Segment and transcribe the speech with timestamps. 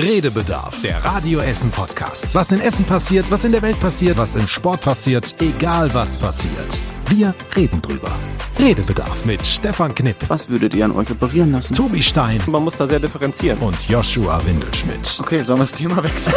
[0.00, 2.32] Redebedarf, der Radio Essen Podcast.
[2.32, 6.16] Was in Essen passiert, was in der Welt passiert, was im Sport passiert, egal was
[6.16, 6.80] passiert.
[7.08, 8.12] Wir reden drüber.
[8.60, 10.16] Redebedarf mit Stefan Knipp.
[10.28, 11.74] Was würdet ihr an euch operieren lassen?
[11.74, 12.40] Tobi Stein.
[12.46, 13.58] Man muss da sehr differenzieren.
[13.58, 15.18] Und Joshua Windelschmidt.
[15.20, 16.34] Okay, sollen wir das Thema wechseln?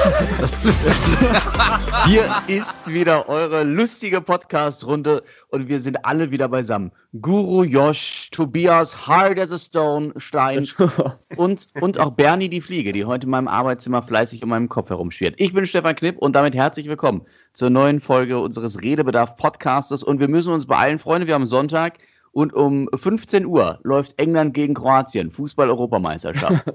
[2.08, 6.92] Hier ist wieder eure lustige Podcast-Runde und wir sind alle wieder beisammen.
[7.20, 10.66] Guru, Josh, Tobias, Hard as a Stone, Stein
[11.36, 14.90] und, und auch Bernie die Fliege, die heute in meinem Arbeitszimmer fleißig um meinem Kopf
[14.90, 15.34] herumschwirrt.
[15.36, 20.30] Ich bin Stefan Knipp und damit herzlich willkommen zur neuen Folge unseres Redebedarf-Podcastes und wir
[20.30, 21.98] müssen uns beeilen, Freunde, wir haben Sonntag
[22.32, 26.66] und um 15 Uhr läuft England gegen Kroatien, Fußball-Europameisterschaft.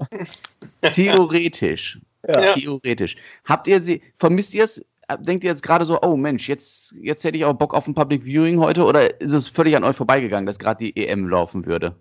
[0.91, 1.99] Theoretisch.
[2.27, 2.53] Ja.
[2.53, 3.15] Theoretisch.
[3.45, 4.85] Habt ihr sie, vermisst ihr es?
[5.19, 7.95] Denkt ihr jetzt gerade so, oh Mensch, jetzt, jetzt hätte ich auch Bock auf ein
[7.95, 11.65] Public Viewing heute oder ist es völlig an euch vorbeigegangen, dass gerade die EM laufen
[11.65, 11.95] würde?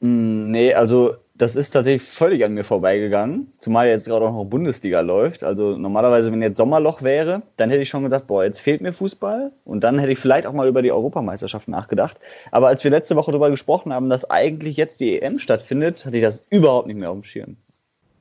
[0.00, 4.44] Mm, nee, also das ist tatsächlich völlig an mir vorbeigegangen, zumal jetzt gerade auch noch
[4.44, 5.42] Bundesliga läuft.
[5.42, 8.92] Also normalerweise, wenn jetzt Sommerloch wäre, dann hätte ich schon gesagt, boah, jetzt fehlt mir
[8.92, 12.18] Fußball und dann hätte ich vielleicht auch mal über die Europameisterschaft nachgedacht.
[12.52, 16.16] Aber als wir letzte Woche darüber gesprochen haben, dass eigentlich jetzt die EM stattfindet, hatte
[16.16, 17.56] ich das überhaupt nicht mehr auf dem Schirm.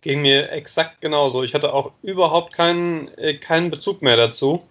[0.04, 1.44] Ging mir exakt genauso.
[1.44, 4.64] Ich hatte auch überhaupt keinen, äh, keinen Bezug mehr dazu.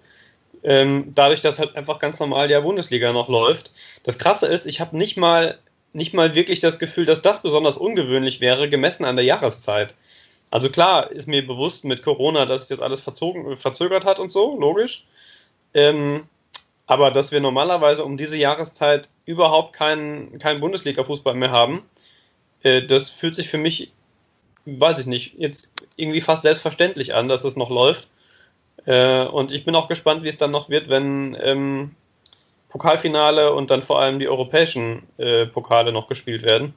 [0.62, 3.72] Ähm, dadurch, dass halt einfach ganz normal die Bundesliga noch läuft.
[4.04, 5.58] Das Krasse ist, ich habe nicht mal
[5.92, 9.94] nicht mal wirklich das Gefühl, dass das besonders ungewöhnlich wäre, gemessen an der Jahreszeit.
[10.50, 14.30] Also klar ist mir bewusst mit Corona, dass sich das alles verzogen, verzögert hat und
[14.30, 15.06] so, logisch.
[15.74, 16.24] Ähm,
[16.86, 21.82] aber dass wir normalerweise um diese Jahreszeit überhaupt keinen, keinen Bundesliga-Fußball mehr haben,
[22.62, 23.92] äh, das fühlt sich für mich,
[24.64, 28.06] weiß ich nicht, jetzt irgendwie fast selbstverständlich an, dass es noch läuft.
[28.86, 31.94] Äh, und ich bin auch gespannt, wie es dann noch wird, wenn ähm,
[32.68, 36.74] Pokalfinale und dann vor allem die europäischen äh, Pokale noch gespielt werden.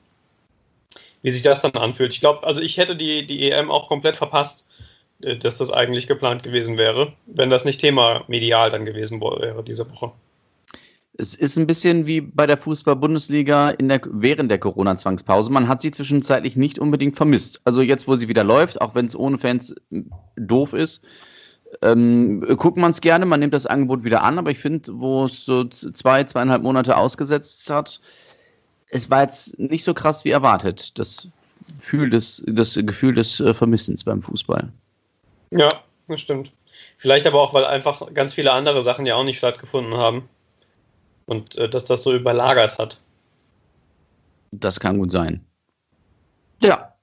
[1.22, 2.14] Wie sich das dann anfühlt.
[2.14, 4.68] Ich glaube, also ich hätte die, die EM auch komplett verpasst,
[5.22, 9.64] äh, dass das eigentlich geplant gewesen wäre, wenn das nicht Thema medial dann gewesen wäre
[9.64, 10.12] diese Woche.
[11.18, 15.52] Es ist ein bisschen wie bei der Fußball-Bundesliga der, während der Corona-Zwangspause.
[15.52, 17.62] Man hat sie zwischenzeitlich nicht unbedingt vermisst.
[17.64, 19.74] Also jetzt, wo sie wieder läuft, auch wenn es ohne Fans
[20.36, 21.06] doof ist,
[21.82, 25.24] ähm, guckt man es gerne, man nimmt das Angebot wieder an, aber ich finde, wo
[25.24, 28.00] es so zwei, zweieinhalb Monate ausgesetzt hat,
[28.90, 31.28] es war jetzt nicht so krass wie erwartet, das
[31.80, 34.70] Gefühl des, das Gefühl des äh, Vermissens beim Fußball.
[35.52, 35.70] Ja,
[36.08, 36.52] das stimmt.
[36.98, 40.30] Vielleicht aber auch, weil einfach ganz viele andere Sachen ja auch nicht stattgefunden haben
[41.26, 43.00] und äh, dass das so überlagert hat.
[44.52, 45.44] Das kann gut sein.
[46.62, 46.94] Ja.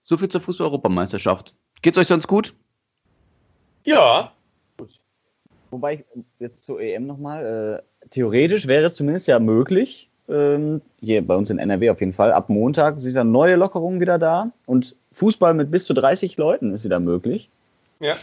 [0.00, 1.54] So viel zur Fußball-Europameisterschaft.
[1.82, 2.54] Geht's euch sonst gut?
[3.84, 4.32] Ja.
[5.70, 6.04] Wobei, ich
[6.38, 11.50] jetzt zur EM nochmal, äh, theoretisch wäre es zumindest ja möglich, ähm, hier bei uns
[11.50, 15.54] in NRW auf jeden Fall, ab Montag sind dann neue Lockerungen wieder da und Fußball
[15.54, 17.50] mit bis zu 30 Leuten ist wieder möglich.
[18.00, 18.16] Ja.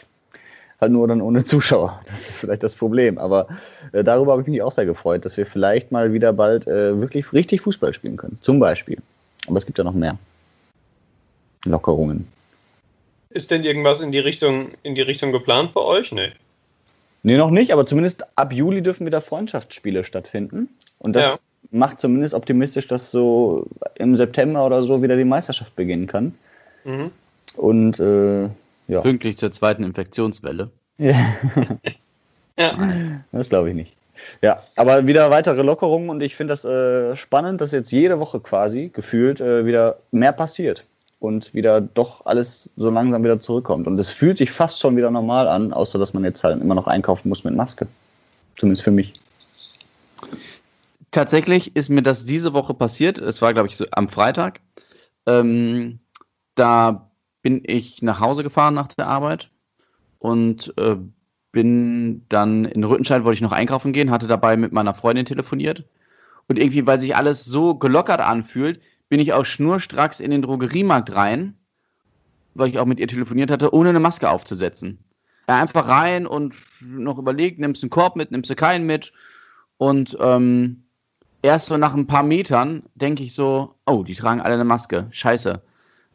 [0.79, 2.01] Halt nur dann ohne Zuschauer.
[2.07, 3.17] Das ist vielleicht das Problem.
[3.17, 3.47] Aber
[3.91, 6.99] äh, darüber habe ich mich auch sehr gefreut, dass wir vielleicht mal wieder bald äh,
[6.99, 8.37] wirklich richtig Fußball spielen können.
[8.41, 8.97] Zum Beispiel.
[9.47, 10.17] Aber es gibt ja noch mehr
[11.65, 12.27] Lockerungen.
[13.29, 16.11] Ist denn irgendwas in die Richtung, in die Richtung geplant bei euch?
[16.11, 16.31] Nee.
[17.23, 20.69] Nee, noch nicht, aber zumindest ab Juli dürfen wieder Freundschaftsspiele stattfinden.
[20.99, 21.37] Und das ja.
[21.71, 26.35] macht zumindest optimistisch, dass so im September oder so wieder die Meisterschaft beginnen kann.
[26.85, 27.11] Mhm.
[27.55, 28.49] Und äh,
[28.87, 29.01] ja.
[29.01, 30.69] Pünktlich zur zweiten Infektionswelle.
[30.97, 31.19] ja.
[33.31, 33.95] Das glaube ich nicht.
[34.41, 38.39] Ja, aber wieder weitere Lockerungen und ich finde das äh, spannend, dass jetzt jede Woche
[38.39, 40.85] quasi gefühlt äh, wieder mehr passiert
[41.19, 43.87] und wieder doch alles so langsam wieder zurückkommt.
[43.87, 46.75] Und es fühlt sich fast schon wieder normal an, außer dass man jetzt halt immer
[46.75, 47.87] noch einkaufen muss mit Maske.
[48.57, 49.13] Zumindest für mich.
[51.11, 53.17] Tatsächlich ist mir das diese Woche passiert.
[53.17, 54.59] Es war, glaube ich, so am Freitag.
[55.25, 55.99] Ähm,
[56.55, 57.06] da
[57.47, 59.49] bin ich nach Hause gefahren nach der Arbeit
[60.19, 60.97] und äh,
[61.53, 65.85] bin dann in Rüttenscheid, wollte ich noch einkaufen gehen, hatte dabei mit meiner Freundin telefoniert.
[66.49, 71.15] Und irgendwie, weil sich alles so gelockert anfühlt, bin ich auch schnurstracks in den Drogeriemarkt
[71.15, 71.53] rein,
[72.53, 74.99] weil ich auch mit ihr telefoniert hatte, ohne eine Maske aufzusetzen.
[75.47, 79.13] Ja, einfach rein und noch überlegt, nimmst du einen Korb mit, nimmst du keinen mit.
[79.77, 80.83] Und ähm,
[81.43, 85.07] erst so nach ein paar Metern denke ich so, oh, die tragen alle eine Maske.
[85.11, 85.61] Scheiße.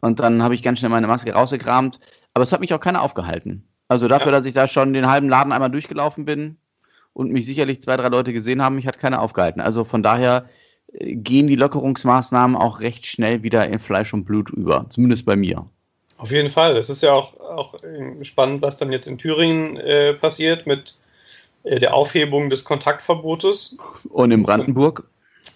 [0.02, 2.00] Und dann habe ich ganz schnell meine Maske rausgekramt.
[2.34, 3.66] Aber es hat mich auch keiner aufgehalten.
[3.88, 4.38] Also dafür, ja.
[4.38, 6.58] dass ich da schon den halben Laden einmal durchgelaufen bin
[7.12, 9.60] und mich sicherlich zwei, drei Leute gesehen haben, mich hat keiner aufgehalten.
[9.60, 10.46] Also von daher
[10.92, 15.64] gehen die Lockerungsmaßnahmen auch recht schnell wieder in Fleisch und Blut über, zumindest bei mir.
[16.18, 16.76] Auf jeden Fall.
[16.76, 17.74] Es ist ja auch, auch
[18.22, 20.96] spannend, was dann jetzt in Thüringen äh, passiert mit
[21.64, 23.76] äh, der Aufhebung des Kontaktverbotes.
[24.08, 25.08] Und in Brandenburg?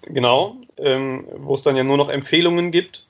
[0.02, 3.06] Genau, ähm, wo es dann ja nur noch Empfehlungen gibt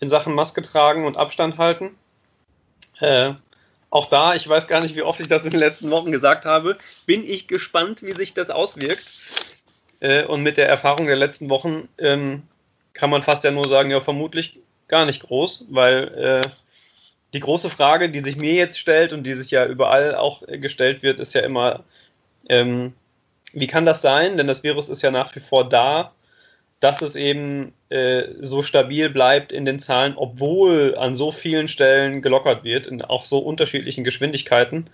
[0.00, 1.96] in Sachen Maske tragen und Abstand halten.
[3.00, 3.34] Äh,
[3.90, 6.44] auch da, ich weiß gar nicht, wie oft ich das in den letzten Wochen gesagt
[6.44, 9.18] habe, bin ich gespannt, wie sich das auswirkt.
[10.00, 12.42] Äh, und mit der Erfahrung der letzten Wochen ähm,
[12.92, 14.58] kann man fast ja nur sagen, ja, vermutlich
[14.88, 16.48] gar nicht groß, weil äh,
[17.34, 21.02] die große Frage, die sich mir jetzt stellt und die sich ja überall auch gestellt
[21.02, 21.84] wird, ist ja immer,
[22.48, 22.94] ähm,
[23.52, 24.36] wie kann das sein?
[24.36, 26.12] Denn das Virus ist ja nach wie vor da,
[26.80, 32.22] dass es eben äh, so stabil bleibt in den Zahlen, obwohl an so vielen Stellen
[32.22, 34.88] gelockert wird, in auch so unterschiedlichen Geschwindigkeiten.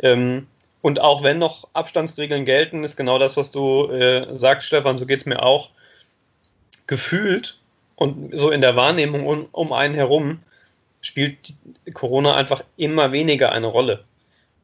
[0.00, 0.46] Ähm,
[0.80, 5.06] und auch wenn noch Abstandsregeln gelten, ist genau das, was du äh, sagst, Stefan, so
[5.06, 5.70] geht es mir auch.
[6.86, 7.58] Gefühlt
[7.96, 10.40] und so in der Wahrnehmung um, um einen herum
[11.00, 11.54] spielt
[11.94, 14.04] Corona einfach immer weniger eine Rolle.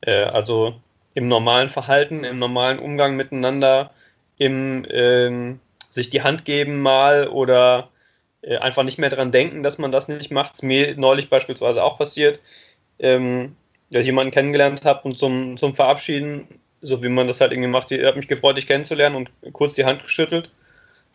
[0.03, 0.75] Äh, also
[1.15, 3.91] im normalen Verhalten, im normalen Umgang miteinander,
[4.39, 5.61] im ähm,
[5.95, 7.89] sich die Hand geben mal oder
[8.43, 10.55] äh, einfach nicht mehr daran denken, dass man das nicht macht.
[10.55, 12.41] Es mir neulich beispielsweise auch passiert,
[12.99, 13.57] ähm,
[13.91, 16.47] dass ich jemanden kennengelernt habe und zum, zum Verabschieden,
[16.83, 19.75] so wie man das halt irgendwie macht, ich habe mich gefreut, dich kennenzulernen und kurz
[19.75, 20.51] die Hand geschüttelt.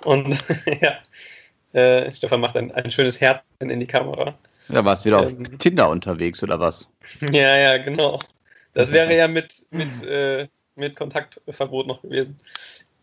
[0.04, 0.40] Und
[0.81, 4.34] ja, äh, Stefan macht ein, ein schönes Herz in die Kamera.
[4.70, 6.90] Ja, warst wieder ähm, auf Tinder unterwegs oder was?
[7.31, 8.20] Ja, ja, genau.
[8.74, 12.40] Das wäre ja mit, mit, äh, mit Kontaktverbot noch gewesen.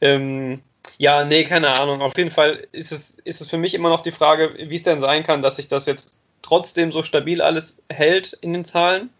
[0.00, 0.62] Ähm,
[0.98, 2.02] ja, nee, keine Ahnung.
[2.02, 4.82] Auf jeden Fall ist es, ist es für mich immer noch die Frage, wie es
[4.82, 9.10] denn sein kann, dass sich das jetzt trotzdem so stabil alles hält in den Zahlen.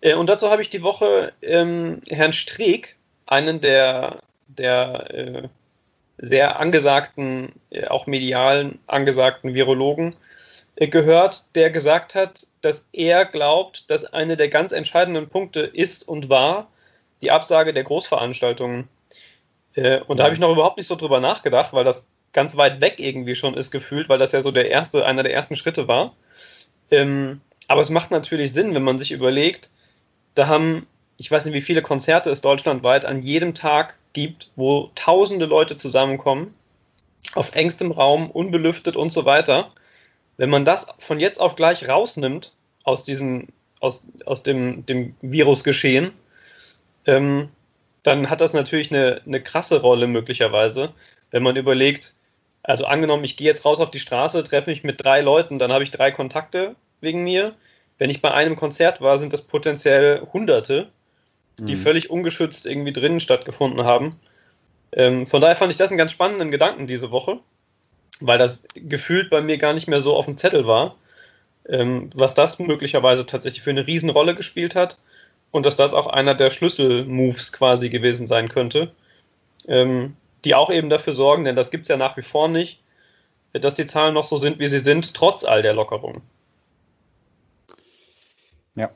[0.00, 2.96] Äh, und dazu habe ich die Woche ähm, Herrn Streeck,
[3.26, 5.48] einen der, der äh,
[6.18, 10.16] sehr angesagten, äh, auch medialen angesagten Virologen,
[10.76, 16.06] äh, gehört, der gesagt hat, dass er glaubt, dass eine der ganz entscheidenden Punkte ist
[16.06, 16.68] und war
[17.22, 18.88] die Absage der Großveranstaltungen.
[19.78, 22.80] Äh, und da habe ich noch überhaupt nicht so drüber nachgedacht, weil das ganz weit
[22.80, 25.86] weg irgendwie schon ist gefühlt, weil das ja so der erste, einer der ersten Schritte
[25.86, 26.14] war.
[26.90, 29.70] Ähm, aber es macht natürlich Sinn, wenn man sich überlegt,
[30.34, 30.86] da haben,
[31.16, 35.76] ich weiß nicht, wie viele Konzerte es deutschlandweit an jedem Tag gibt, wo tausende Leute
[35.76, 36.54] zusammenkommen,
[37.34, 39.70] auf engstem Raum, unbelüftet und so weiter.
[40.38, 42.52] Wenn man das von jetzt auf gleich rausnimmt
[42.82, 43.48] aus diesem,
[43.80, 46.12] aus, aus dem, dem Virusgeschehen,
[47.06, 47.50] ähm,
[48.08, 50.94] dann hat das natürlich eine, eine krasse Rolle möglicherweise,
[51.30, 52.14] wenn man überlegt,
[52.62, 55.72] also angenommen, ich gehe jetzt raus auf die Straße, treffe mich mit drei Leuten, dann
[55.72, 57.54] habe ich drei Kontakte wegen mir.
[57.98, 60.88] Wenn ich bei einem Konzert war, sind das potenziell Hunderte,
[61.58, 61.80] die mhm.
[61.80, 64.18] völlig ungeschützt irgendwie drinnen stattgefunden haben.
[64.92, 67.40] Ähm, von daher fand ich das einen ganz spannenden Gedanken diese Woche,
[68.20, 70.96] weil das gefühlt bei mir gar nicht mehr so auf dem Zettel war,
[71.68, 74.96] ähm, was das möglicherweise tatsächlich für eine Riesenrolle gespielt hat
[75.50, 78.92] und dass das auch einer der Schlüsselmoves quasi gewesen sein könnte,
[79.66, 82.80] ähm, die auch eben dafür sorgen, denn das gibt es ja nach wie vor nicht,
[83.52, 86.22] dass die Zahlen noch so sind, wie sie sind, trotz all der Lockerungen.
[88.74, 88.90] Ja.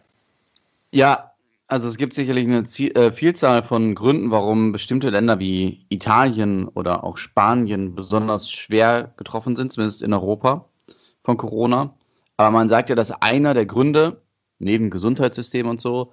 [0.93, 1.33] Ja,
[1.73, 6.69] also es gibt sicherlich eine Ziel, äh, Vielzahl von Gründen, warum bestimmte Länder wie Italien
[6.69, 10.67] oder auch Spanien besonders schwer getroffen sind, zumindest in Europa
[11.25, 11.95] von Corona.
[12.37, 14.21] Aber man sagt ja, dass einer der Gründe,
[14.59, 16.13] neben Gesundheitssystem und so,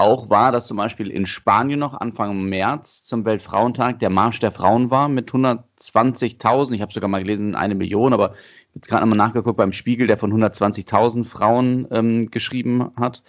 [0.00, 4.50] auch war, dass zum Beispiel in Spanien noch Anfang März zum Weltfrauentag der Marsch der
[4.50, 6.72] Frauen war mit 120.000.
[6.72, 9.72] Ich habe sogar mal gelesen, eine Million, aber ich habe jetzt gerade einmal nachgeguckt beim
[9.72, 13.22] Spiegel, der von 120.000 Frauen ähm, geschrieben hat.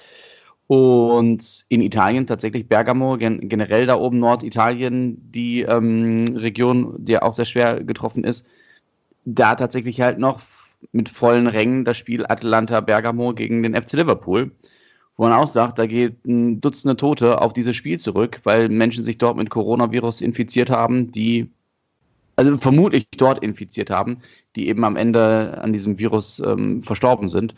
[0.67, 7.33] Und in Italien tatsächlich Bergamo, gen generell da oben Norditalien, die ähm, Region, die auch
[7.33, 8.47] sehr schwer getroffen ist,
[9.25, 10.39] da tatsächlich halt noch
[10.93, 14.51] mit vollen Rängen das Spiel Atlanta Bergamo gegen den FC Liverpool
[15.17, 19.03] wo man auch sagt, da geht ein Dutzende Tote auf dieses Spiel zurück, weil Menschen
[19.03, 21.49] sich dort mit Coronavirus infiziert haben, die,
[22.35, 24.17] also vermutlich dort infiziert haben,
[24.55, 27.55] die eben am Ende an diesem Virus ähm, verstorben sind.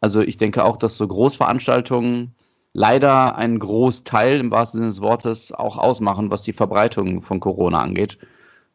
[0.00, 2.34] Also ich denke auch, dass so Großveranstaltungen
[2.72, 7.80] leider einen Großteil im wahrsten Sinne des Wortes auch ausmachen, was die Verbreitung von Corona
[7.80, 8.18] angeht.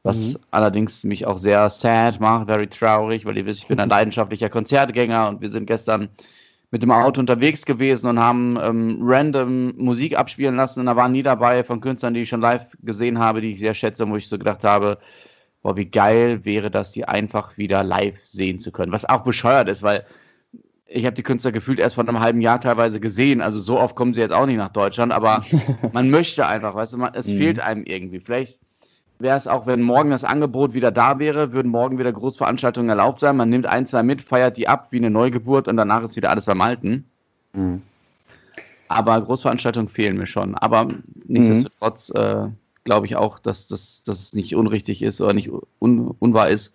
[0.04, 0.40] Was mhm.
[0.52, 4.50] allerdings mich auch sehr sad macht, very traurig, weil ihr wisst, ich bin ein leidenschaftlicher
[4.50, 6.10] Konzertgänger und wir sind gestern
[6.76, 11.14] mit dem Auto unterwegs gewesen und haben ähm, random Musik abspielen lassen und da waren
[11.14, 14.18] nie dabei von Künstlern, die ich schon live gesehen habe, die ich sehr schätze, wo
[14.18, 14.98] ich so gedacht habe,
[15.62, 18.92] boah, wie geil wäre das, die einfach wieder live sehen zu können.
[18.92, 20.06] Was auch bescheuert ist, weil
[20.86, 23.40] ich habe die Künstler gefühlt erst vor einem halben Jahr teilweise gesehen.
[23.40, 25.46] Also so oft kommen sie jetzt auch nicht nach Deutschland, aber
[25.94, 27.38] man möchte einfach, weißt du, man, es mhm.
[27.38, 28.20] fehlt einem irgendwie.
[28.20, 28.60] Vielleicht
[29.26, 33.20] wäre es auch, wenn morgen das Angebot wieder da wäre, würden morgen wieder Großveranstaltungen erlaubt
[33.20, 33.36] sein.
[33.36, 36.30] Man nimmt ein, zwei mit, feiert die ab wie eine Neugeburt und danach ist wieder
[36.30, 37.04] alles beim Alten.
[37.52, 37.82] Mhm.
[38.88, 40.56] Aber Großveranstaltungen fehlen mir schon.
[40.56, 40.88] Aber
[41.26, 42.22] nichtsdestotrotz mhm.
[42.22, 42.48] äh,
[42.86, 46.72] glaube ich auch, dass, dass, dass es nicht unrichtig ist oder nicht un, unwahr ist,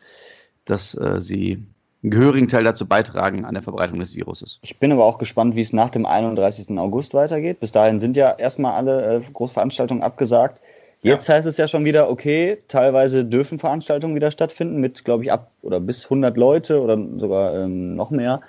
[0.65, 1.65] dass äh, sie
[2.03, 4.59] einen gehörigen Teil dazu beitragen an der Verbreitung des Viruses.
[4.63, 6.77] Ich bin aber auch gespannt, wie es nach dem 31.
[6.79, 7.61] August weitergeht.
[7.61, 10.61] Bis dahin sind ja erstmal alle äh, Großveranstaltungen abgesagt.
[11.03, 11.35] Jetzt ja.
[11.35, 15.51] heißt es ja schon wieder, okay, teilweise dürfen Veranstaltungen wieder stattfinden mit, glaube ich, ab
[15.63, 18.41] oder bis 100 Leute oder sogar ähm, noch mehr.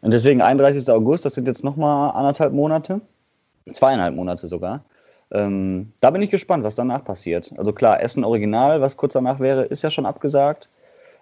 [0.00, 0.88] Und deswegen 31.
[0.90, 3.00] August, das sind jetzt nochmal anderthalb Monate,
[3.72, 4.84] zweieinhalb Monate sogar.
[5.32, 7.52] Ähm, da bin ich gespannt, was danach passiert.
[7.58, 10.70] Also klar, Essen Original, was kurz danach wäre, ist ja schon abgesagt.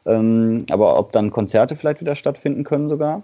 [0.04, 3.22] Ähm, aber ob dann Konzerte vielleicht wieder stattfinden können sogar.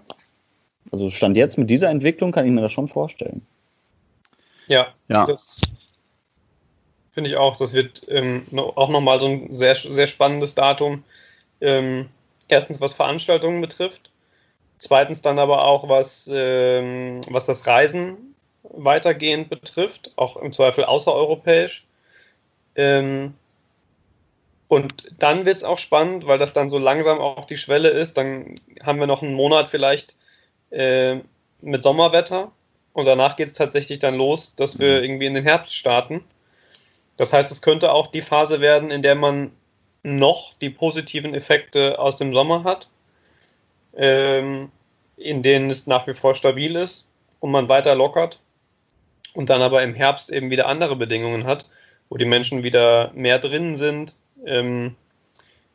[0.91, 3.45] Also Stand jetzt mit dieser Entwicklung kann ich mir das schon vorstellen.
[4.67, 5.25] Ja, ja.
[5.25, 5.61] das
[7.13, 7.55] finde ich auch.
[7.57, 11.03] Das wird ähm, auch nochmal so ein sehr, sehr spannendes Datum.
[11.61, 12.09] Ähm,
[12.47, 14.09] erstens, was Veranstaltungen betrifft.
[14.79, 21.85] Zweitens dann aber auch, was, ähm, was das Reisen weitergehend betrifft, auch im Zweifel außereuropäisch.
[22.75, 23.35] Ähm,
[24.67, 28.17] und dann wird es auch spannend, weil das dann so langsam auch die Schwelle ist.
[28.17, 30.15] Dann haben wir noch einen Monat vielleicht
[30.71, 31.17] äh,
[31.61, 32.51] mit Sommerwetter
[32.93, 35.03] und danach geht es tatsächlich dann los, dass wir mhm.
[35.03, 36.23] irgendwie in den Herbst starten.
[37.17, 39.51] Das heißt, es könnte auch die Phase werden, in der man
[40.03, 42.89] noch die positiven Effekte aus dem Sommer hat,
[43.95, 44.71] ähm,
[45.17, 48.39] in denen es nach wie vor stabil ist und man weiter lockert
[49.33, 51.69] und dann aber im Herbst eben wieder andere Bedingungen hat,
[52.09, 54.15] wo die Menschen wieder mehr drinnen sind,
[54.45, 54.95] ähm,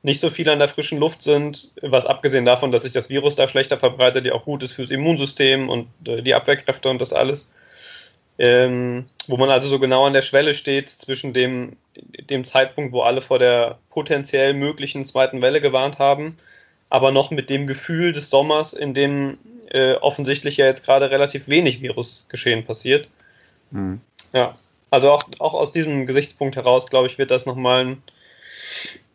[0.02, 3.34] nicht so viel an der frischen Luft sind, was abgesehen davon, dass sich das Virus
[3.34, 7.12] da schlechter verbreitet, ja auch gut ist fürs Immunsystem und äh, die Abwehrkräfte und das
[7.12, 7.50] alles.
[8.38, 13.02] Ähm, wo man also so genau an der Schwelle steht zwischen dem, dem Zeitpunkt, wo
[13.02, 16.38] alle vor der potenziell möglichen zweiten Welle gewarnt haben,
[16.88, 19.38] aber noch mit dem Gefühl des Sommers, in dem
[19.70, 23.06] äh, offensichtlich ja jetzt gerade relativ wenig Virusgeschehen passiert.
[23.70, 24.00] Mhm.
[24.32, 24.56] Ja,
[24.90, 28.02] also auch, auch aus diesem Gesichtspunkt heraus, glaube ich, wird das nochmal ein,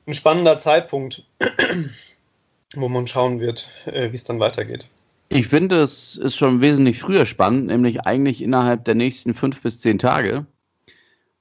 [0.05, 1.23] ein spannender Zeitpunkt,
[2.75, 4.87] wo man schauen wird, äh, wie es dann weitergeht.
[5.33, 9.79] Ich finde, es ist schon wesentlich früher spannend, nämlich eigentlich innerhalb der nächsten fünf bis
[9.79, 10.45] zehn Tage.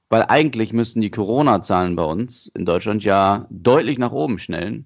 [0.09, 4.85] Weil eigentlich müssten die Corona-Zahlen bei uns in Deutschland ja deutlich nach oben schnellen.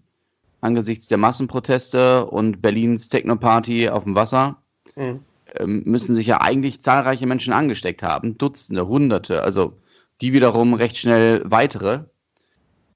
[0.60, 4.62] Angesichts der Massenproteste und Berlins Technoparty auf dem Wasser
[4.98, 5.22] mhm.
[5.56, 8.38] ähm, müssen sich ja eigentlich zahlreiche Menschen angesteckt haben.
[8.38, 9.42] Dutzende, Hunderte.
[9.42, 9.78] Also
[10.20, 12.00] die wiederum recht schnell weitere.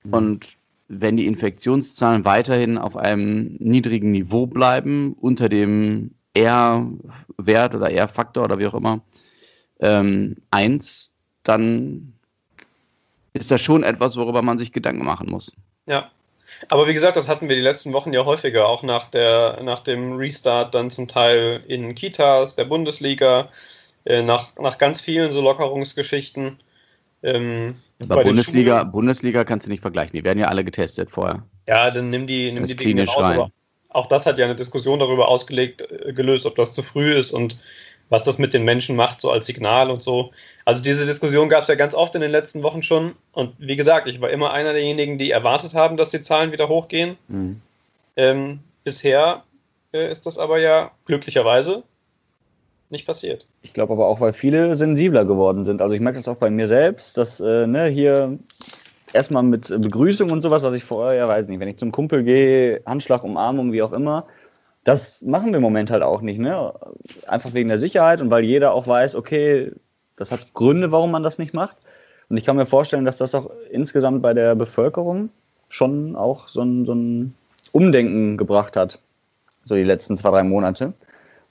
[0.04, 0.14] Mhm.
[0.14, 0.50] Und
[0.94, 8.60] wenn die Infektionszahlen weiterhin auf einem niedrigen Niveau bleiben, unter dem R-Wert oder R-Faktor oder
[8.60, 9.02] wie auch immer,
[9.80, 12.14] ähm, 1, dann
[13.34, 15.54] ist das schon etwas, worüber man sich Gedanken machen muss.
[15.86, 16.12] Ja.
[16.68, 19.80] Aber wie gesagt, das hatten wir die letzten Wochen ja häufiger, auch nach, der, nach
[19.80, 23.50] dem Restart dann zum Teil in Kitas, der Bundesliga,
[24.04, 26.60] äh, nach, nach ganz vielen so Lockerungsgeschichten.
[27.24, 27.76] Ähm,
[28.10, 30.16] Aber Bundesliga, Bundesliga kannst du nicht vergleichen.
[30.16, 31.44] Die werden ja alle getestet vorher.
[31.68, 33.24] Ja, dann nimm die, nimm das die Dinge raus.
[33.24, 33.52] Aber
[33.90, 37.32] auch das hat ja eine Diskussion darüber ausgelegt, äh, gelöst, ob das zu früh ist
[37.32, 37.60] und
[38.10, 40.32] was das mit den Menschen macht, so als Signal und so.
[40.66, 43.16] Also diese Diskussion gab es ja ganz oft in den letzten Wochen schon.
[43.32, 46.68] Und wie gesagt, ich war immer einer derjenigen, die erwartet haben, dass die Zahlen wieder
[46.68, 47.18] hochgehen.
[47.30, 47.62] Mhm.
[48.18, 49.44] Ähm, bisher
[49.94, 51.84] äh, ist das aber ja glücklicherweise
[52.92, 53.48] nicht passiert.
[53.62, 55.82] Ich glaube aber auch, weil viele sensibler geworden sind.
[55.82, 58.38] Also ich merke das auch bei mir selbst, dass äh, ne, hier
[59.14, 62.24] erstmal mit Begrüßung und sowas, was ich vorher, ja weiß nicht, wenn ich zum Kumpel
[62.24, 64.26] gehe, Handschlag, Umarmung, wie auch immer,
[64.84, 66.40] das machen wir im Moment halt auch nicht.
[66.40, 66.74] Ne?
[67.28, 69.72] Einfach wegen der Sicherheit und weil jeder auch weiß, okay,
[70.18, 71.78] das hat Gründe, warum man das nicht macht.
[72.30, 75.30] Und ich kann mir vorstellen, dass das auch insgesamt bei der Bevölkerung
[75.70, 77.36] schon auch so ein, so ein
[77.72, 79.00] Umdenken gebracht hat,
[79.66, 80.94] so die letzten zwei, drei Monate.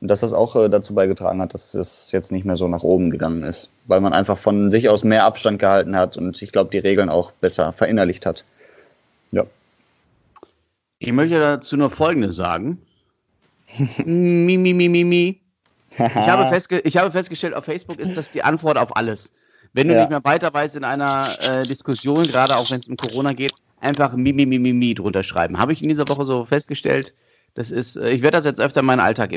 [0.00, 2.83] Und dass das auch äh, dazu beigetragen hat, dass es jetzt nicht mehr so nach
[2.83, 3.71] oben gegangen ist.
[3.87, 7.11] Weil man einfach von sich aus mehr Abstand gehalten hat und ich glaube, die Regeln
[7.11, 8.45] auch besser verinnerlicht hat.
[9.30, 9.45] Ja.
[10.99, 12.78] Ich möchte dazu nur Folgendes sagen.
[14.04, 15.40] mi, mi, mi, mi, mi.
[15.90, 19.33] Ich habe, festge ich habe festgestellt, auf Facebook ist das die Antwort auf alles.
[19.73, 20.00] Wenn du ja.
[20.00, 23.52] nicht mehr weiter weißt in einer äh, Diskussion, gerade auch wenn es um Corona geht,
[23.80, 25.59] einfach mi, mi, mi, mi, mi drunter schreiben.
[25.59, 27.14] Habe ich in dieser Woche so festgestellt.
[27.54, 29.33] Das ist, äh, ich werde das jetzt öfter in meinen Alltag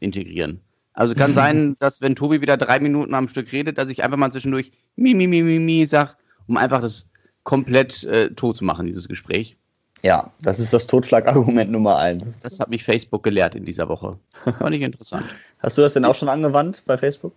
[0.00, 0.60] integrieren.
[0.92, 4.16] Also kann sein, dass wenn Tobi wieder drei Minuten am Stück redet, dass ich einfach
[4.16, 7.08] mal zwischendurch mi, mi, mi, mi, mi sag, um einfach das
[7.44, 9.56] komplett äh, tot zu machen, dieses Gespräch.
[10.02, 12.40] Ja, das ist das Totschlagargument Nummer eins.
[12.40, 14.18] Das hat mich Facebook gelehrt in dieser Woche.
[14.58, 15.24] Fand ich interessant.
[15.58, 17.32] Hast du das denn auch schon angewandt bei Facebook?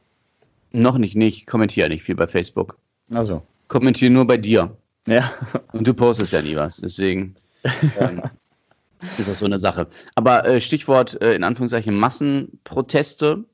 [0.71, 1.48] Noch nicht, nicht.
[1.48, 2.77] Kommentiere nicht viel bei Facebook.
[3.12, 3.41] Also.
[3.69, 4.75] Kommentiere nur bei dir.
[5.07, 5.31] Ja.
[5.71, 7.36] Und du postest ja nie was, deswegen.
[7.98, 8.21] Ähm,
[9.17, 9.87] ist das so eine Sache.
[10.15, 13.45] Aber äh, Stichwort äh, in Anführungszeichen Massenproteste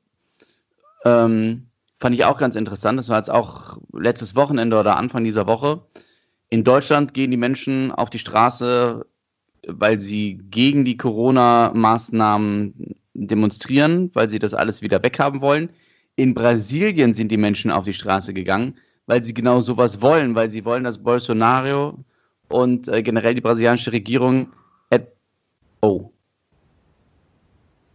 [1.04, 1.66] ähm,
[1.98, 2.98] fand ich auch ganz interessant.
[2.98, 5.82] Das war jetzt auch letztes Wochenende oder Anfang dieser Woche.
[6.48, 9.06] In Deutschland gehen die Menschen auf die Straße
[9.66, 15.70] weil sie gegen die Corona-Maßnahmen demonstrieren, weil sie das alles wieder weghaben wollen.
[16.16, 18.76] In Brasilien sind die Menschen auf die Straße gegangen,
[19.06, 22.04] weil sie genau sowas wollen, weil sie wollen, dass Bolsonaro
[22.48, 24.52] und äh, generell die brasilianische Regierung.
[25.80, 26.10] Oh.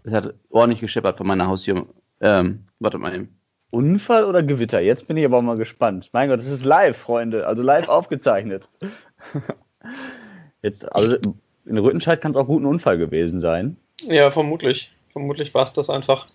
[0.03, 1.85] Es hat ordentlich gescheppert von meiner Haustür.
[2.21, 3.35] Ähm, warte mal eben.
[3.69, 4.81] Unfall oder Gewitter?
[4.81, 6.09] Jetzt bin ich aber mal gespannt.
[6.11, 7.47] Mein Gott, das ist live, Freunde.
[7.47, 8.69] Also live aufgezeichnet.
[10.61, 11.17] Jetzt, also
[11.65, 13.77] in Rüttenscheid kann es auch gut ein Unfall gewesen sein.
[14.01, 14.91] Ja, vermutlich.
[15.11, 16.27] Vermutlich war es das einfach.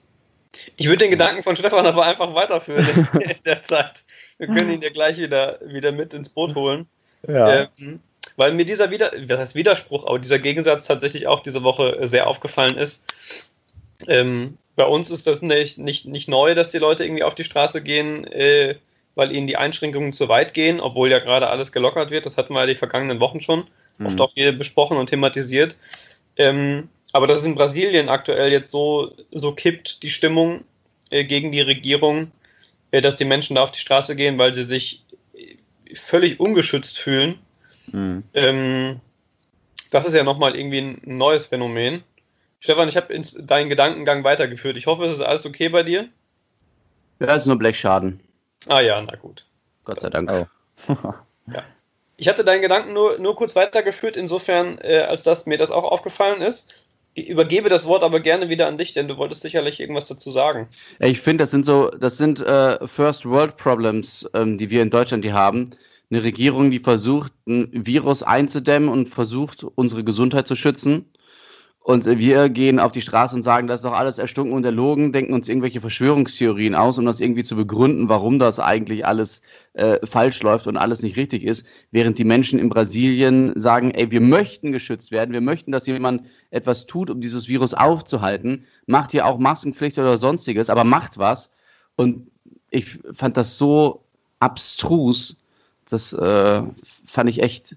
[0.76, 4.04] Ich würde den Gedanken von Stefan aber einfach weiterführen in der Zeit.
[4.38, 6.86] Wir können ihn ja gleich wieder, wieder mit ins Boot holen.
[7.26, 7.68] Ja.
[7.78, 8.00] Ähm,
[8.36, 12.26] weil mir dieser Wider das heißt Widerspruch, aber dieser Gegensatz tatsächlich auch diese Woche sehr
[12.26, 13.04] aufgefallen ist.
[14.06, 17.44] Ähm, bei uns ist das nicht, nicht, nicht neu, dass die Leute irgendwie auf die
[17.44, 18.76] Straße gehen, äh,
[19.14, 22.26] weil ihnen die Einschränkungen zu weit gehen, obwohl ja gerade alles gelockert wird.
[22.26, 23.64] Das hatten wir ja die vergangenen Wochen schon
[23.98, 24.06] mhm.
[24.06, 25.76] oft auch hier besprochen und thematisiert.
[26.36, 30.64] Ähm, aber dass es in Brasilien aktuell jetzt so, so kippt, die Stimmung
[31.10, 32.30] äh, gegen die Regierung,
[32.90, 35.02] äh, dass die Menschen da auf die Straße gehen, weil sie sich
[35.94, 37.38] völlig ungeschützt fühlen.
[37.92, 38.24] Mhm.
[38.34, 39.00] Ähm,
[39.90, 42.02] das ist ja nochmal irgendwie ein neues Phänomen.
[42.60, 44.76] Stefan, ich habe deinen Gedankengang weitergeführt.
[44.76, 46.08] Ich hoffe, es ist alles okay bei dir.
[47.20, 48.20] Ja, es ist nur Blechschaden.
[48.68, 49.46] Ah ja, na gut.
[49.84, 50.30] Gott sei Dank.
[50.30, 50.46] Oh.
[51.52, 51.62] ja.
[52.16, 55.84] Ich hatte deinen Gedanken nur, nur kurz weitergeführt, insofern, äh, als dass mir das auch
[55.84, 56.72] aufgefallen ist.
[57.14, 60.30] Ich übergebe das Wort aber gerne wieder an dich, denn du wolltest sicherlich irgendwas dazu
[60.30, 60.68] sagen.
[60.98, 64.90] Ich finde, das sind so, das sind äh, First World Problems, ähm, die wir in
[64.90, 65.70] Deutschland hier haben.
[66.10, 71.06] Eine Regierung, die versucht, ein Virus einzudämmen und versucht, unsere Gesundheit zu schützen.
[71.80, 75.12] Und wir gehen auf die Straße und sagen, das ist doch alles erstunken und erlogen,
[75.12, 79.40] denken uns irgendwelche Verschwörungstheorien aus, um das irgendwie zu begründen, warum das eigentlich alles
[79.74, 81.64] äh, falsch läuft und alles nicht richtig ist.
[81.92, 86.22] Während die Menschen in Brasilien sagen, ey, wir möchten geschützt werden, wir möchten, dass jemand
[86.50, 91.52] etwas tut, um dieses Virus aufzuhalten, macht hier auch Maskenpflicht oder sonstiges, aber macht was.
[91.94, 92.26] Und
[92.70, 94.02] ich fand das so
[94.40, 95.36] abstrus,
[95.88, 96.62] das äh,
[97.06, 97.76] fand ich echt.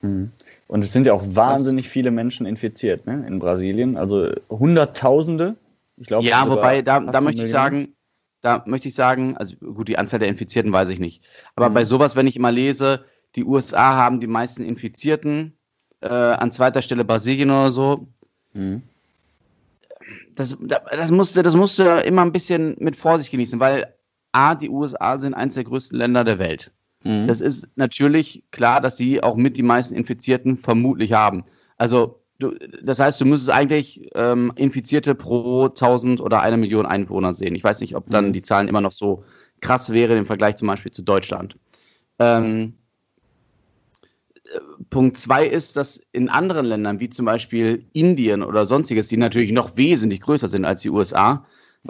[0.00, 0.32] Mhm.
[0.66, 3.96] Und es sind ja auch wahnsinnig viele Menschen infiziert ne, in Brasilien.
[3.96, 5.56] Also Hunderttausende.
[5.96, 7.94] Ich glaube, ja, wobei, da, da möchte ich sagen,
[8.40, 11.22] da möchte ich sagen, also gut, die Anzahl der Infizierten weiß ich nicht.
[11.54, 11.74] Aber mhm.
[11.74, 13.04] bei sowas, wenn ich immer lese,
[13.36, 15.54] die USA haben die meisten Infizierten,
[16.00, 18.08] äh, an zweiter Stelle Brasilien oder so.
[18.52, 18.82] Mhm.
[20.34, 20.56] Das,
[20.90, 23.94] das, musste, das musste immer ein bisschen mit Vorsicht genießen, weil
[24.32, 26.72] A, die USA sind eines der größten Länder der Welt.
[27.04, 27.26] Mhm.
[27.26, 31.44] Das ist natürlich klar, dass sie auch mit die meisten Infizierten vermutlich haben.
[31.76, 37.34] Also, du, das heißt, du müsstest eigentlich ähm, Infizierte pro 1000 oder eine Million Einwohner
[37.34, 37.54] sehen.
[37.54, 38.32] Ich weiß nicht, ob dann mhm.
[38.32, 39.24] die Zahlen immer noch so
[39.60, 41.56] krass wären im Vergleich zum Beispiel zu Deutschland.
[42.18, 42.74] Ähm,
[44.44, 44.58] äh,
[44.90, 49.52] Punkt zwei ist, dass in anderen Ländern, wie zum Beispiel Indien oder sonstiges, die natürlich
[49.52, 51.46] noch wesentlich größer sind als die USA,
[51.82, 51.88] mhm.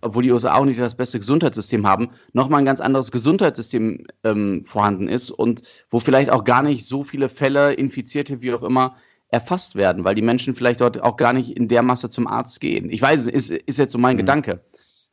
[0.00, 4.64] Obwohl die USA auch nicht das beste Gesundheitssystem haben, nochmal ein ganz anderes Gesundheitssystem ähm,
[4.64, 8.96] vorhanden ist und wo vielleicht auch gar nicht so viele Fälle, Infizierte, wie auch immer,
[9.30, 12.60] erfasst werden, weil die Menschen vielleicht dort auch gar nicht in der Masse zum Arzt
[12.60, 12.90] gehen.
[12.90, 14.20] Ich weiß, ist, ist jetzt so mein mhm.
[14.20, 14.64] Gedanke.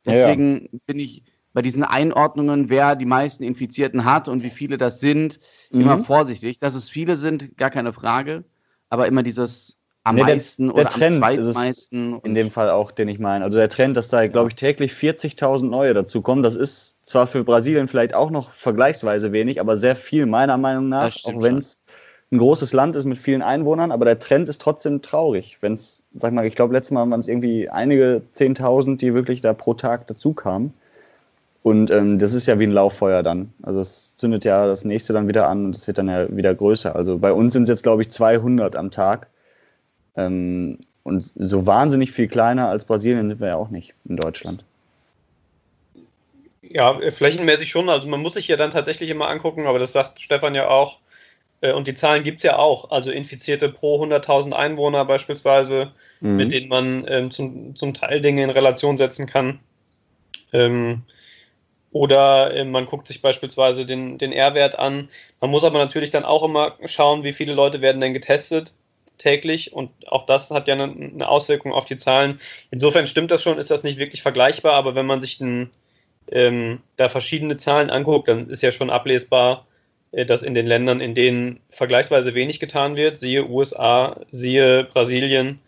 [0.04, 0.78] Deswegen ja, ja.
[0.86, 5.40] bin ich bei diesen Einordnungen, wer die meisten Infizierten hat und wie viele das sind,
[5.70, 5.80] mhm.
[5.80, 6.58] immer vorsichtig.
[6.58, 8.44] Dass es viele sind, gar keine Frage.
[8.88, 12.20] Aber immer dieses, am nee, meisten der, der oder Trend am zweitmeisten.
[12.22, 13.44] in dem Fall auch, den ich meine.
[13.44, 17.26] Also der Trend, dass da, glaube ich, täglich 40.000 neue dazu kommen, das ist zwar
[17.26, 21.58] für Brasilien vielleicht auch noch vergleichsweise wenig, aber sehr viel meiner Meinung nach, auch wenn
[21.58, 21.80] es
[22.30, 25.58] ein großes Land ist mit vielen Einwohnern, aber der Trend ist trotzdem traurig.
[25.60, 29.40] Wenn es, sag mal, ich glaube, letztes Mal waren es irgendwie einige 10.000, die wirklich
[29.40, 30.72] da pro Tag dazu kamen.
[31.64, 33.52] Und ähm, das ist ja wie ein Lauffeuer dann.
[33.62, 36.54] Also es zündet ja das nächste dann wieder an und es wird dann ja wieder
[36.54, 36.94] größer.
[36.94, 39.26] Also bei uns sind es jetzt, glaube ich, 200 am Tag.
[40.16, 44.64] Ähm, und so wahnsinnig viel kleiner als Brasilien sind wir ja auch nicht in Deutschland.
[46.62, 47.88] Ja, flächenmäßig schon.
[47.88, 50.98] Also man muss sich ja dann tatsächlich immer angucken, aber das sagt Stefan ja auch.
[51.60, 52.90] Äh, und die Zahlen gibt es ja auch.
[52.90, 56.36] Also Infizierte pro 100.000 Einwohner beispielsweise, mhm.
[56.36, 59.60] mit denen man ähm, zum, zum Teil Dinge in Relation setzen kann.
[60.52, 61.02] Ähm,
[61.92, 65.08] oder äh, man guckt sich beispielsweise den, den R-Wert an.
[65.40, 68.74] Man muss aber natürlich dann auch immer schauen, wie viele Leute werden denn getestet
[69.18, 72.40] täglich und auch das hat ja eine, Auswirkung auf die Zahlen.
[72.70, 75.70] Insofern stimmt das schon, ist das nicht wirklich vergleichbar, aber wenn man sich den,
[76.30, 79.66] ähm, da verschiedene Zahlen anguckt, dann ist ja schon ablesbar,
[80.12, 85.60] äh, dass in den Ländern, in denen vergleichsweise wenig getan wird, siehe USA, siehe Brasilien,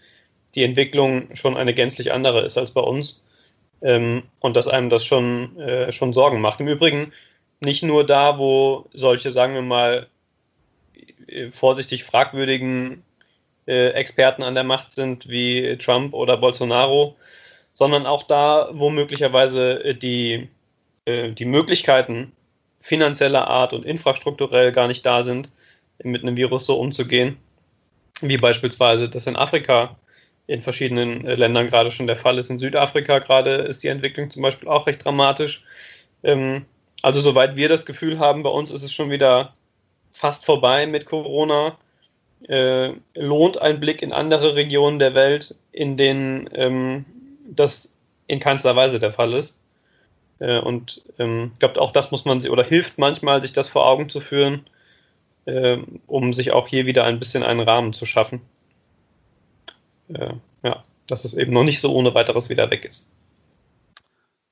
[0.54, 3.24] die Entwicklung schon eine gänzlich andere ist als bei uns.
[3.80, 6.60] Ähm, und dass einem das schon, äh, schon Sorgen macht.
[6.60, 7.12] Im Übrigen
[7.60, 10.08] nicht nur da, wo solche, sagen wir mal,
[11.28, 13.02] äh, vorsichtig fragwürdigen
[13.68, 17.16] äh, Experten an der Macht sind, wie Trump oder Bolsonaro,
[17.74, 20.48] sondern auch da, wo möglicherweise äh, die,
[21.04, 22.32] äh, die Möglichkeiten
[22.80, 25.50] finanzieller Art und infrastrukturell gar nicht da sind,
[26.02, 27.36] mit einem Virus so umzugehen,
[28.20, 29.96] wie beispielsweise das in Afrika
[30.46, 32.48] in verschiedenen Ländern gerade schon der Fall ist.
[32.48, 35.62] In Südafrika gerade ist die Entwicklung zum Beispiel auch recht dramatisch.
[36.22, 36.64] Ähm,
[37.02, 39.54] also soweit wir das Gefühl haben, bei uns ist es schon wieder
[40.12, 41.76] fast vorbei mit Corona.
[42.46, 47.04] Äh, lohnt ein Blick in andere Regionen der Welt, in denen ähm,
[47.50, 47.92] das
[48.26, 49.60] in keinster Weise der Fall ist.
[50.38, 53.86] Äh, und ähm, ich glaube, auch das muss man, oder hilft manchmal, sich das vor
[53.86, 54.66] Augen zu führen,
[55.46, 58.40] äh, um sich auch hier wieder ein bisschen einen Rahmen zu schaffen
[60.14, 63.12] äh, ja, dass es eben noch nicht so ohne weiteres wieder weg ist.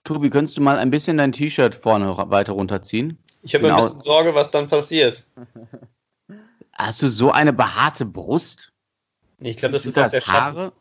[0.04, 3.18] Tobi, könntest du mal ein bisschen dein T-Shirt vorne weiter runterziehen?
[3.42, 3.76] Ich habe genau.
[3.76, 5.24] ein bisschen Sorge, was dann passiert.
[6.78, 8.72] Hast du so eine behaarte Brust?
[9.40, 10.72] Ich glaube, das ist das der Haare.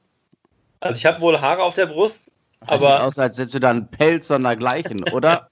[0.80, 3.60] Also ich habe wohl Haare auf der Brust, das aber sieht aus, als hättest du
[3.60, 5.50] da einen Pelz sondergleichen, oder?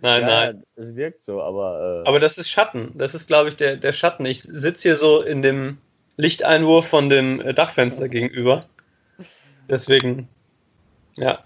[0.00, 0.62] nein, ja, nein.
[0.76, 2.02] Es wirkt so, aber.
[2.04, 2.08] Äh...
[2.08, 2.92] Aber das ist Schatten.
[2.94, 4.24] Das ist, glaube ich, der, der Schatten.
[4.26, 5.78] Ich sitze hier so in dem
[6.16, 8.66] Lichteinwurf von dem äh, Dachfenster gegenüber.
[9.68, 10.28] Deswegen,
[11.16, 11.44] ja.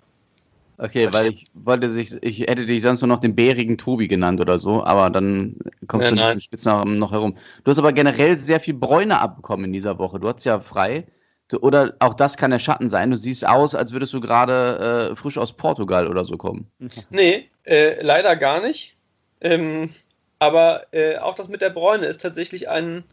[0.78, 4.40] Okay, weil ich wollte sich, ich hätte dich sonst nur noch den bärigen Tobi genannt
[4.40, 7.38] oder so, aber dann kommst ja, du mit dem Spitznamen noch herum.
[7.64, 10.20] Du hast aber generell sehr viel Bräune abbekommen in dieser Woche.
[10.20, 11.06] Du hast ja frei.
[11.48, 13.10] Du, oder auch das kann der Schatten sein.
[13.10, 16.70] Du siehst aus, als würdest du gerade äh, frisch aus Portugal oder so kommen.
[17.10, 18.96] Nee, äh, leider gar nicht.
[19.40, 19.90] Ähm,
[20.38, 23.04] aber äh, auch das mit der Bräune ist tatsächlich ein,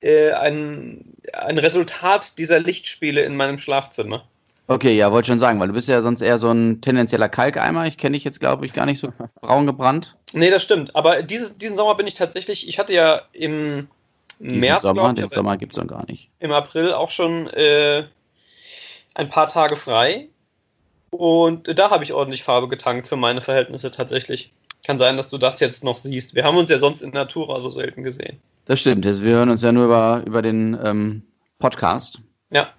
[0.00, 4.26] äh, ein, ein Resultat dieser Lichtspiele in meinem Schlafzimmer.
[4.74, 7.86] Okay, ja, wollte schon sagen, weil du bist ja sonst eher so ein tendenzieller Kalkeimer.
[7.86, 10.16] Ich kenne dich jetzt, glaube ich, gar nicht so braun gebrannt.
[10.32, 10.94] Nee, das stimmt.
[10.96, 13.88] Aber dieses, diesen Sommer bin ich tatsächlich, ich hatte ja im
[14.38, 14.82] diesen März.
[14.82, 16.30] Sommer, ich, den Sommer gibt es noch gar nicht.
[16.38, 18.04] Im April auch schon äh,
[19.14, 20.28] ein paar Tage frei.
[21.10, 24.52] Und da habe ich ordentlich Farbe getankt für meine Verhältnisse tatsächlich.
[24.84, 26.34] Kann sein, dass du das jetzt noch siehst.
[26.34, 28.40] Wir haben uns ja sonst in Natura so selten gesehen.
[28.64, 29.04] Das stimmt.
[29.04, 31.22] Wir hören uns ja nur über, über den ähm,
[31.58, 32.20] Podcast.
[32.50, 32.72] Ja.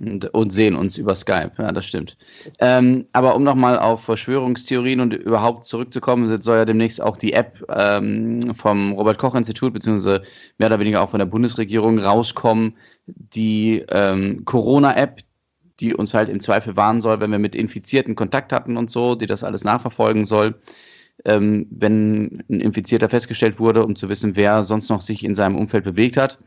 [0.00, 1.52] Und, und, sehen uns über Skype.
[1.58, 2.16] Ja, das stimmt.
[2.58, 7.64] Ähm, aber um nochmal auf Verschwörungstheorien und überhaupt zurückzukommen, soll ja demnächst auch die App
[7.68, 10.22] ähm, vom Robert-Koch-Institut, beziehungsweise
[10.58, 12.76] mehr oder weniger auch von der Bundesregierung rauskommen,
[13.06, 15.20] die ähm, Corona-App,
[15.80, 19.14] die uns halt im Zweifel warnen soll, wenn wir mit Infizierten Kontakt hatten und so,
[19.14, 20.54] die das alles nachverfolgen soll
[21.24, 25.56] ähm, wenn ein Infizierter festgestellt wurde, um zu wissen, wer sonst noch sich in seinem
[25.56, 26.38] Umfeld bewegt hat.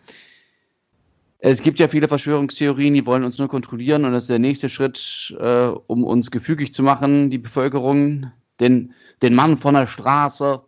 [1.39, 4.69] Es gibt ja viele Verschwörungstheorien, die wollen uns nur kontrollieren und das ist der nächste
[4.69, 10.61] Schritt, äh, um uns gefügig zu machen, die Bevölkerung, den, den Mann von der Straße.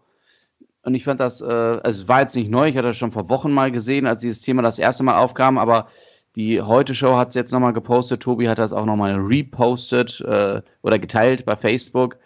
[0.84, 3.30] Und ich fand das, äh, es war jetzt nicht neu, ich hatte das schon vor
[3.30, 5.88] Wochen mal gesehen, als dieses Thema das erste Mal aufkam, aber
[6.36, 11.00] die Heute-Show hat es jetzt nochmal gepostet, Tobi hat das auch nochmal repostet äh, oder
[11.00, 12.18] geteilt bei Facebook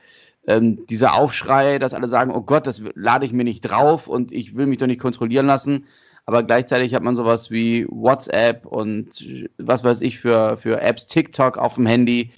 [0.48, 4.32] ähm, dieser Aufschrei, dass alle sagen, oh Gott, das lade ich mir nicht drauf und
[4.32, 5.86] ich will mich doch nicht kontrollieren lassen.
[6.26, 9.26] Aber gleichzeitig hat man sowas wie WhatsApp und
[9.58, 12.32] was weiß ich für, für Apps, TikTok auf dem Handy,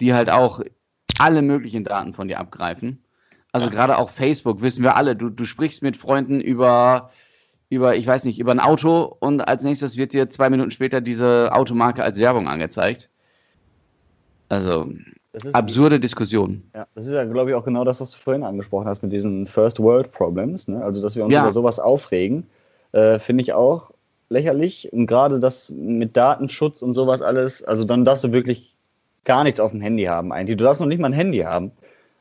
[0.00, 0.60] die halt auch
[1.18, 3.02] alle möglichen Daten von dir abgreifen.
[3.52, 3.72] Also ja.
[3.72, 7.10] gerade auch Facebook, wissen wir alle, du, du sprichst mit Freunden über,
[7.68, 11.00] über, ich weiß nicht, über ein Auto und als nächstes wird dir zwei Minuten später
[11.00, 13.10] diese Automarke als Werbung angezeigt.
[14.48, 14.92] Also
[15.52, 16.62] absurde Diskussion.
[16.74, 19.12] Ja, das ist ja, glaube ich, auch genau das, was du vorhin angesprochen hast mit
[19.12, 20.68] diesen First World Problems.
[20.68, 20.82] Ne?
[20.82, 21.42] Also, dass wir uns ja.
[21.42, 22.46] über sowas aufregen,
[22.92, 23.90] äh, finde ich auch
[24.28, 24.92] lächerlich.
[24.92, 28.76] Und gerade das mit Datenschutz und sowas alles, also dann darfst du wirklich
[29.24, 30.56] gar nichts auf dem Handy haben eigentlich.
[30.56, 31.72] Du darfst noch nicht mal ein Handy haben,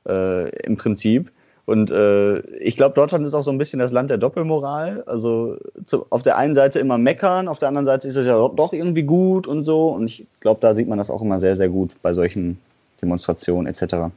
[0.08, 1.32] äh, im Prinzip.
[1.66, 5.04] Und äh, ich glaube, Deutschland ist auch so ein bisschen das Land der Doppelmoral.
[5.06, 8.36] Also zu, auf der einen Seite immer meckern, auf der anderen Seite ist es ja
[8.50, 9.90] doch irgendwie gut und so.
[9.90, 12.60] Und ich glaube, da sieht man das auch immer sehr, sehr gut bei solchen
[13.02, 14.12] Demonstrationen etc.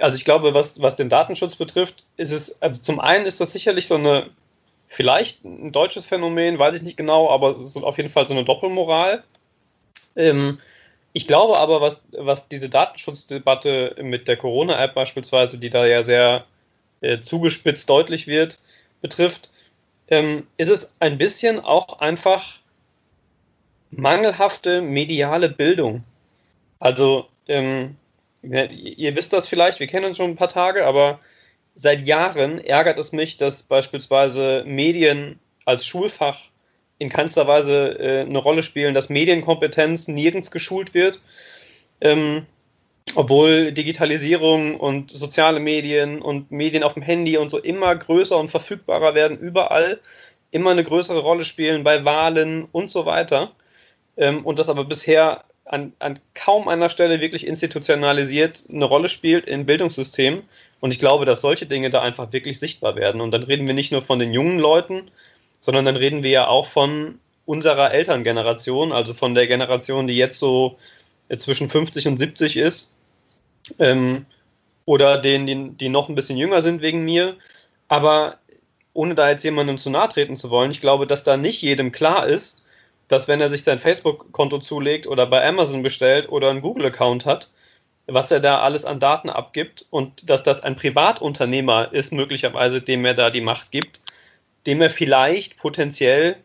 [0.00, 3.52] Also ich glaube, was, was den Datenschutz betrifft, ist es, also zum einen ist das
[3.52, 4.26] sicherlich so eine,
[4.88, 8.34] vielleicht ein deutsches Phänomen, weiß ich nicht genau, aber es ist auf jeden Fall so
[8.34, 9.24] eine Doppelmoral.
[10.14, 10.58] Ähm,
[11.12, 16.44] ich glaube aber, was, was diese Datenschutzdebatte mit der Corona-App beispielsweise, die da ja sehr
[17.00, 18.58] äh, zugespitzt deutlich wird,
[19.00, 19.50] betrifft,
[20.08, 22.58] ähm, ist es ein bisschen auch einfach
[23.90, 26.04] mangelhafte mediale Bildung.
[26.78, 27.96] Also ähm,
[28.42, 31.18] ihr wisst das vielleicht, wir kennen uns schon ein paar Tage, aber
[31.76, 36.48] seit Jahren ärgert es mich, dass beispielsweise Medien als Schulfach
[36.98, 41.20] in keinster Weise äh, eine Rolle spielen, dass Medienkompetenz nirgends geschult wird,
[42.00, 42.46] ähm,
[43.14, 48.50] obwohl Digitalisierung und soziale Medien und Medien auf dem Handy und so immer größer und
[48.50, 50.00] verfügbarer werden überall,
[50.50, 53.52] immer eine größere Rolle spielen bei Wahlen und so weiter.
[54.16, 59.46] Ähm, und das aber bisher an, an kaum einer Stelle wirklich institutionalisiert eine Rolle spielt
[59.46, 60.42] im Bildungssystem.
[60.80, 63.20] Und ich glaube, dass solche Dinge da einfach wirklich sichtbar werden.
[63.20, 65.10] Und dann reden wir nicht nur von den jungen Leuten,
[65.60, 70.38] sondern dann reden wir ja auch von unserer Elterngeneration, also von der Generation, die jetzt
[70.38, 70.78] so
[71.28, 72.96] äh, zwischen 50 und 70 ist.
[73.78, 74.26] Ähm,
[74.84, 77.36] oder denen, die, die noch ein bisschen jünger sind wegen mir.
[77.88, 78.38] Aber
[78.92, 81.92] ohne da jetzt jemandem zu nahe treten zu wollen, ich glaube, dass da nicht jedem
[81.92, 82.64] klar ist,
[83.08, 87.50] dass wenn er sich sein Facebook-Konto zulegt oder bei Amazon bestellt oder einen Google-Account hat,
[88.06, 93.04] was er da alles an Daten abgibt und dass das ein Privatunternehmer ist, möglicherweise, dem
[93.04, 94.00] er da die Macht gibt,
[94.66, 96.36] dem er vielleicht potenziell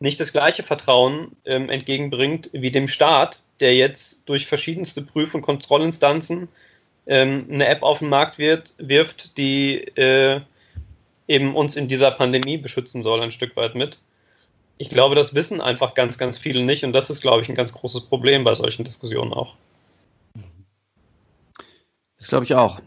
[0.00, 5.42] nicht das gleiche Vertrauen ähm, entgegenbringt wie dem Staat, der jetzt durch verschiedenste Prüf- und
[5.42, 6.48] Kontrollinstanzen
[7.06, 10.40] ähm, eine App auf den Markt wird, wirft, die äh,
[11.28, 13.98] eben uns in dieser Pandemie beschützen soll, ein Stück weit mit.
[14.78, 17.54] Ich glaube, das wissen einfach ganz, ganz viele nicht und das ist, glaube ich, ein
[17.54, 19.54] ganz großes Problem bei solchen Diskussionen auch.
[22.24, 22.80] Das glaube ich auch.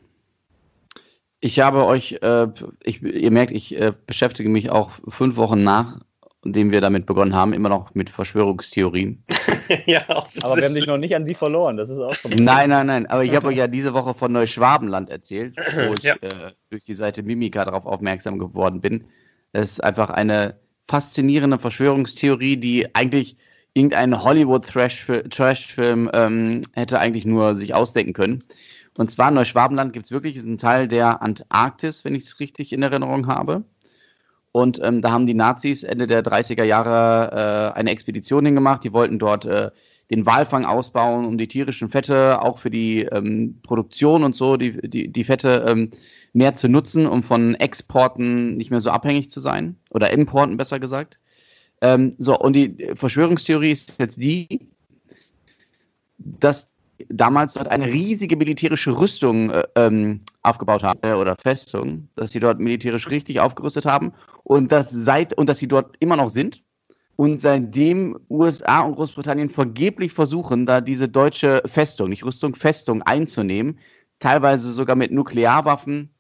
[1.42, 2.48] Ich habe euch, äh,
[2.82, 6.00] ich, ihr merkt, ich äh, beschäftige mich auch fünf Wochen nach
[6.44, 9.24] dem wir damit begonnen haben, immer noch mit Verschwörungstheorien.
[9.86, 10.02] ja,
[10.42, 12.32] aber wir haben dich noch nicht an sie verloren, das ist auch schon.
[12.40, 16.04] Nein, nein, nein, aber ich habe euch ja diese Woche von Neuschwabenland erzählt, wo ich
[16.04, 16.16] ja.
[16.16, 19.04] äh, durch die Seite Mimika darauf aufmerksam geworden bin.
[19.52, 23.38] Das ist einfach eine faszinierende Verschwörungstheorie, die eigentlich
[23.74, 28.44] irgendein Hollywood-Trash-Film ähm, hätte eigentlich nur sich ausdenken können.
[28.98, 32.82] Und zwar Neuschwabenland gibt es wirklich, ein Teil der Antarktis, wenn ich es richtig in
[32.82, 33.64] Erinnerung habe.
[34.52, 38.84] Und ähm, da haben die Nazis Ende der 30er Jahre äh, eine Expedition hingemacht.
[38.84, 39.70] Die wollten dort äh,
[40.10, 44.90] den Walfang ausbauen, um die tierischen Fette auch für die ähm, Produktion und so, die,
[44.90, 45.92] die, die Fette ähm,
[46.34, 49.76] mehr zu nutzen, um von Exporten nicht mehr so abhängig zu sein.
[49.92, 51.20] Oder Importen besser gesagt.
[51.82, 54.68] Ähm, so, und die Verschwörungstheorie ist jetzt die,
[56.18, 56.72] dass
[57.10, 62.40] damals dort eine riesige militärische Rüstung äh, ähm, aufgebaut haben äh, oder Festung, dass sie
[62.40, 66.64] dort militärisch richtig aufgerüstet haben und dass seit und dass sie dort immer noch sind
[67.18, 73.80] und seitdem USA und Großbritannien vergeblich versuchen, da diese deutsche Festung, nicht Rüstung, Festung einzunehmen,
[74.20, 76.14] teilweise sogar mit Nuklearwaffen.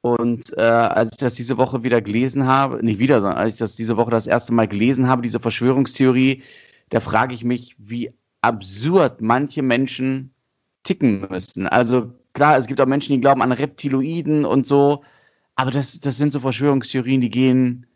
[0.00, 3.58] Und äh, als ich das diese Woche wieder gelesen habe, nicht wieder, sondern als ich
[3.58, 6.42] das diese Woche das erste Mal gelesen habe, diese Verschwörungstheorie,
[6.90, 8.12] da frage ich mich, wie
[8.44, 10.34] absurd manche Menschen
[10.82, 11.66] ticken müssen.
[11.66, 15.02] Also klar, es gibt auch Menschen, die glauben an Reptiloiden und so,
[15.56, 17.86] aber das, das sind so Verschwörungstheorien, die gehen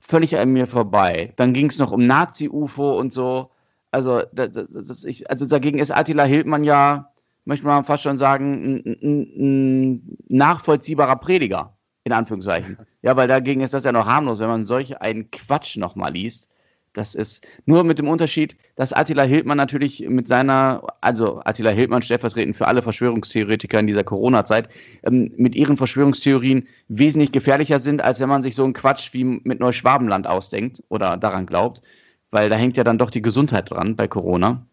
[0.00, 1.32] völlig an mir vorbei.
[1.36, 3.50] Dann ging es noch um Nazi-UFO und so.
[3.92, 7.12] Also, das, das, ich, also dagegen ist Attila Hildmann ja,
[7.44, 12.78] möchte man fast schon sagen, ein, ein, ein nachvollziehbarer Prediger, in Anführungszeichen.
[13.02, 16.48] Ja, weil dagegen ist das ja noch harmlos, wenn man solch einen Quatsch nochmal liest.
[16.96, 22.00] Das ist nur mit dem Unterschied, dass Attila Hildmann natürlich mit seiner, also Attila Hildmann
[22.00, 24.70] stellvertretend für alle Verschwörungstheoretiker in dieser Corona-Zeit,
[25.02, 29.24] ähm, mit ihren Verschwörungstheorien wesentlich gefährlicher sind, als wenn man sich so einen Quatsch wie
[29.24, 31.82] mit Neuschwabenland ausdenkt oder daran glaubt,
[32.30, 34.64] weil da hängt ja dann doch die Gesundheit dran bei Corona.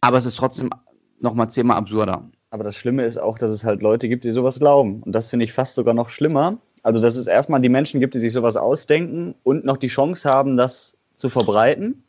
[0.00, 0.70] Aber es ist trotzdem
[1.20, 2.28] nochmal zehnmal absurder.
[2.50, 5.02] Aber das Schlimme ist auch, dass es halt Leute gibt, die sowas glauben.
[5.04, 6.58] Und das finde ich fast sogar noch schlimmer.
[6.82, 10.28] Also, dass es erstmal die Menschen gibt, die sich sowas ausdenken und noch die Chance
[10.28, 12.02] haben, das zu verbreiten,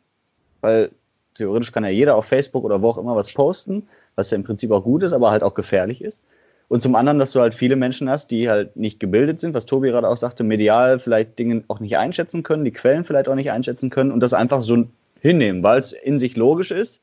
[0.60, 0.90] weil
[1.34, 4.44] theoretisch kann ja jeder auf Facebook oder wo auch immer was posten, was ja im
[4.44, 6.22] Prinzip auch gut ist, aber halt auch gefährlich ist.
[6.68, 9.66] Und zum anderen, dass du halt viele Menschen hast, die halt nicht gebildet sind, was
[9.66, 13.34] Tobi gerade auch sagte, medial vielleicht Dinge auch nicht einschätzen können, die Quellen vielleicht auch
[13.34, 14.86] nicht einschätzen können und das einfach so
[15.20, 17.02] hinnehmen, weil es in sich logisch ist,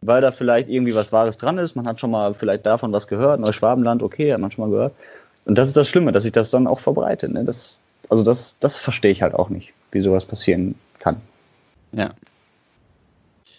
[0.00, 1.76] weil da vielleicht irgendwie was Wahres dran ist.
[1.76, 4.94] Man hat schon mal vielleicht davon was gehört, Neuschwabenland, okay, hat man schon mal gehört.
[5.44, 7.32] Und das ist das Schlimme, dass sich das dann auch verbreitet.
[7.32, 7.44] Ne?
[7.44, 11.20] Das, also das, das verstehe ich halt auch nicht, wie sowas passieren kann.
[11.92, 12.10] Ja.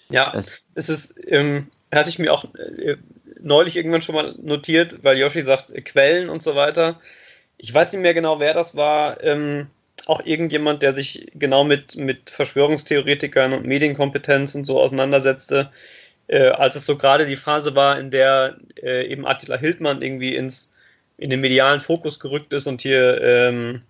[0.09, 2.97] Ja, es, es ist, ähm, hatte ich mir auch äh,
[3.41, 6.99] neulich irgendwann schon mal notiert, weil Yoshi sagt äh, Quellen und so weiter.
[7.57, 9.23] Ich weiß nicht mehr genau, wer das war.
[9.23, 9.67] Ähm,
[10.05, 15.71] auch irgendjemand, der sich genau mit, mit Verschwörungstheoretikern und Medienkompetenz und so auseinandersetzte,
[16.27, 20.35] äh, als es so gerade die Phase war, in der äh, eben Attila Hildmann irgendwie
[20.35, 20.71] ins,
[21.17, 23.81] in den medialen Fokus gerückt ist und hier, ähm,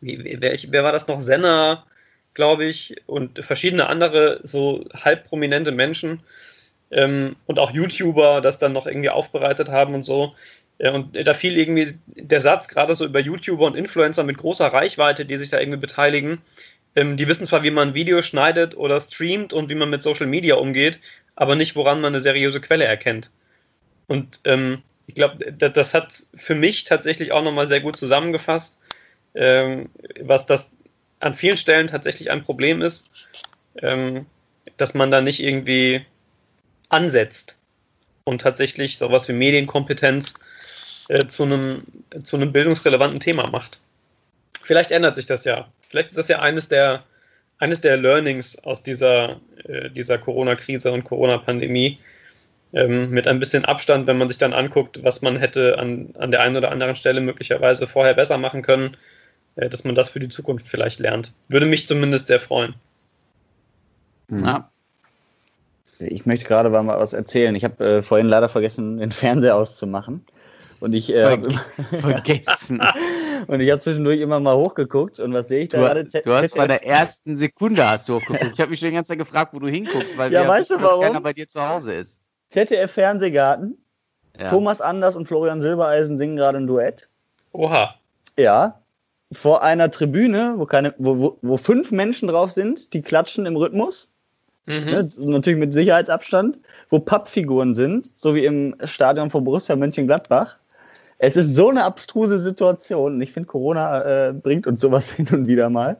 [0.00, 1.20] wie, wer, wer, war das noch?
[1.20, 1.86] Senna
[2.36, 6.20] glaube ich, und verschiedene andere so halb prominente Menschen
[6.92, 10.34] ähm, und auch YouTuber das dann noch irgendwie aufbereitet haben und so.
[10.78, 14.66] Äh, und da fiel irgendwie der Satz, gerade so über YouTuber und Influencer mit großer
[14.66, 16.42] Reichweite, die sich da irgendwie beteiligen.
[16.94, 20.26] Ähm, die wissen zwar, wie man Videos schneidet oder streamt und wie man mit Social
[20.26, 21.00] Media umgeht,
[21.34, 23.30] aber nicht, woran man eine seriöse Quelle erkennt.
[24.08, 28.78] Und ähm, ich glaube, das, das, hat für mich tatsächlich auch nochmal sehr gut zusammengefasst,
[29.34, 29.88] ähm,
[30.20, 30.75] was das
[31.20, 33.28] an vielen Stellen tatsächlich ein Problem ist,
[33.82, 34.26] ähm,
[34.76, 36.04] dass man da nicht irgendwie
[36.88, 37.56] ansetzt
[38.24, 40.34] und tatsächlich sowas wie Medienkompetenz
[41.08, 41.82] äh, zu, einem,
[42.24, 43.78] zu einem bildungsrelevanten Thema macht.
[44.62, 45.68] Vielleicht ändert sich das ja.
[45.80, 47.04] Vielleicht ist das ja eines der,
[47.58, 51.98] eines der Learnings aus dieser, äh, dieser Corona-Krise und Corona-Pandemie.
[52.72, 56.32] Ähm, mit ein bisschen Abstand, wenn man sich dann anguckt, was man hätte an, an
[56.32, 58.96] der einen oder anderen Stelle möglicherweise vorher besser machen können,
[59.56, 61.32] dass man das für die Zukunft vielleicht lernt.
[61.48, 62.74] Würde mich zumindest sehr freuen.
[64.30, 64.70] Ja.
[65.98, 67.54] Ich möchte gerade mal was erzählen.
[67.54, 70.24] Ich habe äh, vorhin leider vergessen, den Fernseher auszumachen.
[70.78, 71.40] Und ich äh, Ver
[72.00, 72.82] vergessen.
[73.46, 76.04] und ich habe zwischendurch immer mal hochgeguckt und was sehe ich da Du, gerade?
[76.04, 78.50] du hast bei der ersten Sekunde hast du hochgeguckt.
[78.52, 80.72] Ich habe mich schon die ganze Zeit gefragt, wo du hinguckst, weil Ja, wir weißt
[80.72, 81.02] du warum?
[81.02, 82.20] keiner bei dir zu Hause ist.
[82.50, 83.78] ZDF Fernsehgarten.
[84.38, 84.48] Ja.
[84.48, 87.08] Thomas Anders und Florian Silbereisen singen gerade ein Duett.
[87.52, 87.94] Oha.
[88.38, 88.78] Ja.
[89.32, 93.56] Vor einer Tribüne, wo, keine, wo, wo, wo fünf Menschen drauf sind, die klatschen im
[93.56, 94.12] Rhythmus.
[94.66, 94.84] Mhm.
[94.84, 96.58] Ne, natürlich mit Sicherheitsabstand,
[96.90, 100.58] wo Pappfiguren sind, so wie im Stadion von Borussia Mönchengladbach.
[101.18, 105.46] Es ist so eine abstruse Situation ich finde, Corona äh, bringt uns sowas hin und
[105.46, 105.98] wieder mal.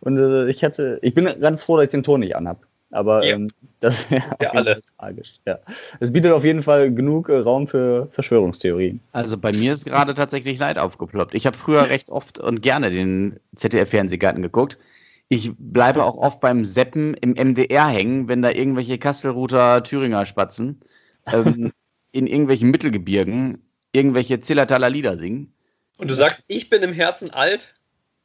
[0.00, 2.67] Und äh, ich hatte, ich bin ganz froh, dass ich den Ton nicht anhab.
[2.90, 3.34] Aber Ja.
[3.34, 4.80] ähm, das wäre Ja, alle.
[4.98, 5.34] tragisch.
[5.46, 5.58] Ja.
[6.00, 9.00] Es bietet auf jeden Fall genug äh, Raum für Verschwörungstheorien.
[9.12, 11.34] Also bei mir ist gerade tatsächlich Leid aufgeploppt.
[11.34, 14.78] Ich habe früher recht oft und gerne den ZDF-Fernsehgarten geguckt.
[15.28, 20.80] Ich bleibe auch oft beim Seppen im MDR hängen, wenn da irgendwelche Kastelruther Thüringer Spatzen
[21.30, 21.70] ähm,
[22.12, 25.52] in irgendwelchen Mittelgebirgen irgendwelche Zillertaler Lieder singen.
[25.98, 27.74] Und du sagst, ich bin im Herzen alt.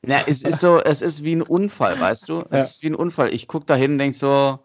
[0.05, 2.39] Na, es ist so, es ist wie ein Unfall, weißt du?
[2.49, 2.59] Es Ja.
[2.65, 3.33] ist wie ein Unfall.
[3.33, 4.59] Ich gucke da hin und denke so,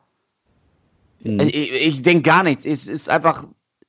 [1.21, 1.41] Mhm.
[1.41, 2.65] ich, ich denke gar nichts.
[2.65, 3.45] Es ist einfach,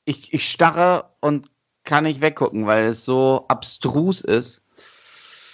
[0.05, 1.49] ich, ich starre und
[1.83, 4.61] kann nicht weggucken, weil es so abstrus ist.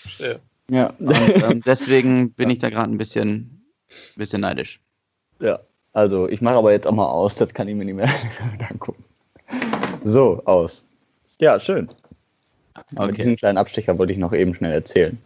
[0.02, 0.40] Verstehe.
[0.70, 0.94] Ja.
[1.00, 1.10] Und
[1.44, 3.66] ähm, deswegen bin ich da gerade ein bisschen,
[4.16, 4.80] bisschen neidisch.
[5.40, 5.60] ja.
[5.94, 8.10] Also, ich mache aber jetzt auch mal aus, das kann ich mir nicht mehr
[8.70, 9.02] angucken.
[10.04, 10.84] So, aus.
[11.40, 11.88] Ja, schön.
[12.96, 13.14] Aber Okay.
[13.14, 15.18] diesen kleinen Abstecher wollte ich noch eben schnell erzählen.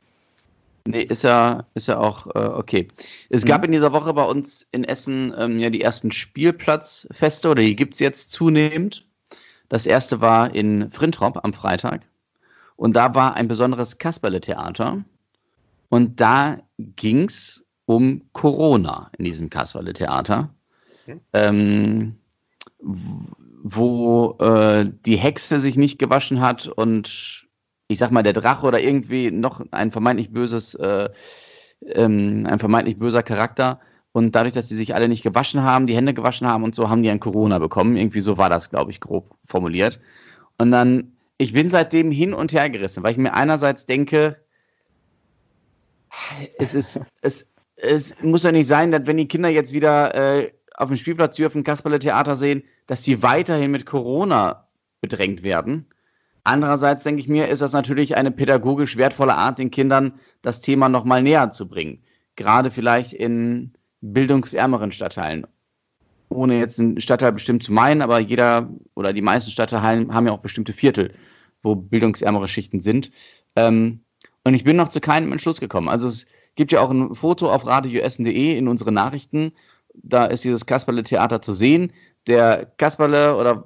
[0.89, 2.87] Nee, ist ja, ist ja auch äh, okay.
[3.29, 7.61] Es gab in dieser Woche bei uns in Essen ähm, ja die ersten Spielplatzfeste oder
[7.61, 9.05] die gibt es jetzt zunehmend.
[9.67, 12.07] Das erste war in Frintrop am Freitag.
[12.75, 15.03] Und da war ein besonderes Kasperle-Theater.
[15.89, 20.49] Und da ging es um Corona in diesem Kasperle-Theater.
[21.05, 21.21] Mhm.
[21.33, 22.15] Ähm,
[22.81, 27.47] wo äh, die Hexe sich nicht gewaschen hat und
[27.89, 31.09] ich sag mal, der Drache oder irgendwie noch ein vermeintlich böses, äh,
[31.87, 33.79] ähm, ein vermeintlich böser Charakter.
[34.11, 36.89] Und dadurch, dass die sich alle nicht gewaschen haben, die Hände gewaschen haben und so,
[36.89, 37.97] haben die ein Corona bekommen.
[37.97, 39.99] Irgendwie so war das, glaube ich, grob formuliert.
[40.59, 44.37] Und dann, ich bin seitdem hin und her gerissen, weil ich mir einerseits denke,
[46.59, 50.51] es ist, es, es muss ja nicht sein, dass wenn die Kinder jetzt wieder äh,
[50.75, 54.67] auf dem Spielplatz dürfen, Kasperle-Theater sehen, dass sie weiterhin mit Corona
[55.01, 55.87] bedrängt werden.
[56.43, 60.89] Andererseits denke ich mir, ist das natürlich eine pädagogisch wertvolle Art, den Kindern das Thema
[60.89, 62.01] nochmal näher zu bringen.
[62.35, 65.45] Gerade vielleicht in bildungsärmeren Stadtteilen.
[66.29, 70.31] Ohne jetzt einen Stadtteil bestimmt zu meinen, aber jeder oder die meisten Stadtteile haben ja
[70.31, 71.13] auch bestimmte Viertel,
[71.63, 73.11] wo bildungsärmere Schichten sind.
[73.55, 74.01] Ähm,
[74.43, 75.89] und ich bin noch zu keinem Entschluss gekommen.
[75.89, 76.25] Also es
[76.55, 79.51] gibt ja auch ein Foto auf radioessen.de in unseren Nachrichten.
[79.93, 81.91] Da ist dieses Kasperle-Theater zu sehen.
[82.27, 83.65] Der Kasperle oder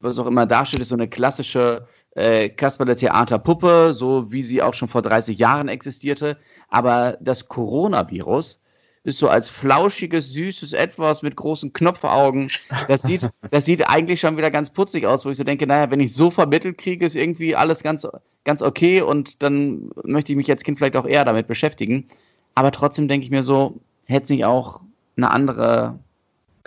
[0.00, 1.86] was auch immer da steht, ist so eine klassische
[2.18, 6.36] äh, Kasperle-Theater-Puppe, so wie sie auch schon vor 30 Jahren existierte.
[6.68, 8.60] Aber das Coronavirus
[9.04, 12.50] ist so als flauschiges, süßes Etwas mit großen Knopfaugen.
[12.88, 15.90] Das sieht, das sieht eigentlich schon wieder ganz putzig aus, wo ich so denke, naja,
[15.90, 18.06] wenn ich so vermittelt kriege, ist irgendwie alles ganz,
[18.44, 22.08] ganz okay und dann möchte ich mich als Kind vielleicht auch eher damit beschäftigen.
[22.54, 24.80] Aber trotzdem denke ich mir so, hätte es nicht auch
[25.16, 25.98] eine andere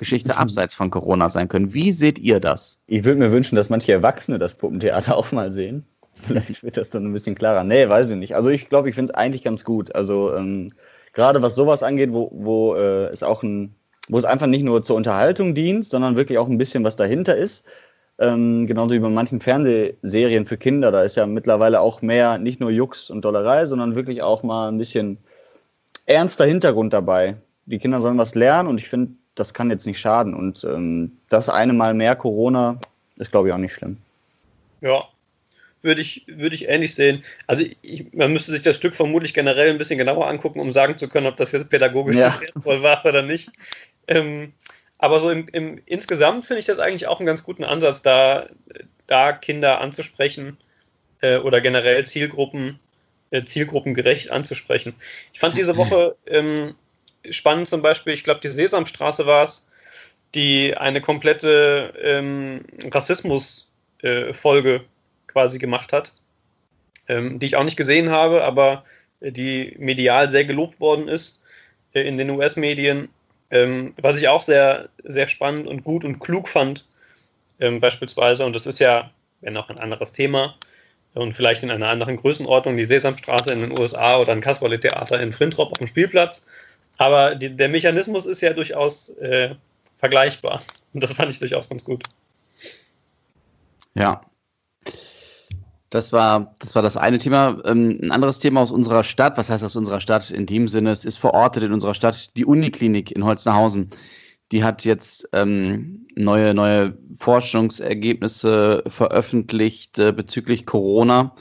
[0.01, 1.75] Geschichte abseits von Corona sein können.
[1.75, 2.81] Wie seht ihr das?
[2.87, 5.85] Ich würde mir wünschen, dass manche Erwachsene das Puppentheater auch mal sehen.
[6.15, 7.63] Vielleicht wird das dann ein bisschen klarer.
[7.63, 8.35] Nee, weiß ich nicht.
[8.35, 9.93] Also ich glaube, ich finde es eigentlich ganz gut.
[9.93, 10.69] Also ähm,
[11.13, 13.75] gerade was sowas angeht, wo, wo äh, es auch ein,
[14.09, 17.35] wo es einfach nicht nur zur Unterhaltung dient, sondern wirklich auch ein bisschen was dahinter
[17.35, 17.63] ist.
[18.17, 20.91] Ähm, genauso wie bei manchen Fernsehserien für Kinder.
[20.91, 24.67] Da ist ja mittlerweile auch mehr nicht nur Jux und Dollerei, sondern wirklich auch mal
[24.67, 25.19] ein bisschen
[26.08, 27.35] ernster Hintergrund dabei.
[27.67, 30.34] Die Kinder sollen was lernen und ich finde, das kann jetzt nicht schaden.
[30.34, 32.79] Und ähm, das eine Mal mehr Corona
[33.17, 33.98] ist, glaube ich, auch nicht schlimm.
[34.82, 35.04] Ja,
[35.82, 37.23] würde ich, würde ich ähnlich sehen.
[37.48, 40.98] Also ich, man müsste sich das Stück vermutlich generell ein bisschen genauer angucken, um sagen
[40.98, 42.40] zu können, ob das jetzt pädagogisch Ja.
[42.40, 43.52] wertvoll war oder nicht.
[44.08, 44.54] Ähm,
[44.98, 48.48] aber so im, im, insgesamt finde ich das eigentlich auch einen ganz guten Ansatz, da,
[49.08, 50.58] da Kinder anzusprechen
[51.21, 52.79] äh, oder generell Zielgruppen
[53.32, 54.94] äh, zielgruppengerecht anzusprechen.
[55.34, 56.75] Ich fand diese Woche ähm,
[57.30, 59.67] spannend zum Beispiel, ich glaube, die Sesamstraße war es,
[60.34, 64.82] die eine komplette ähm, Rassismus-Folge äh,
[65.28, 66.13] quasi gemacht hat,
[67.08, 68.84] ähm, die ich auch nicht gesehen habe, aber
[69.19, 71.44] die medial sehr gelobt worden ist
[71.94, 73.10] äh, in den US-Medien,
[73.50, 76.86] ähm, was ich auch sehr, sehr spannend und gut und klug fand,
[77.60, 79.12] ähm, beispielsweise, und das ist ja,
[79.42, 80.56] wenn auch ein anderes Thema
[81.13, 85.34] und vielleicht in einer anderen Größenordnung, die Sesamstraße in den USA oder ein Kasperle-Theater in
[85.34, 86.46] Frintrop auf dem Spielplatz,
[86.98, 89.56] aber die, der Mechanismus ist ja durchaus äh,
[89.98, 90.62] vergleichbar.
[90.94, 92.04] Und das fand ich durchaus ganz gut.
[93.94, 94.21] Ja.
[95.89, 97.62] Das war, das war das eine Thema.
[97.65, 100.92] Ähm, ein anderes Thema aus unserer Stadt, was heißt aus unserer Stadt in dem Sinne,
[100.92, 103.89] es ist verortet in unserer Stadt die Uniklinik in Holznauhausen.
[104.54, 111.35] Die hat jetzt ähm, neue, neue Forschungsergebnisse veröffentlicht äh, bezüglich Corona.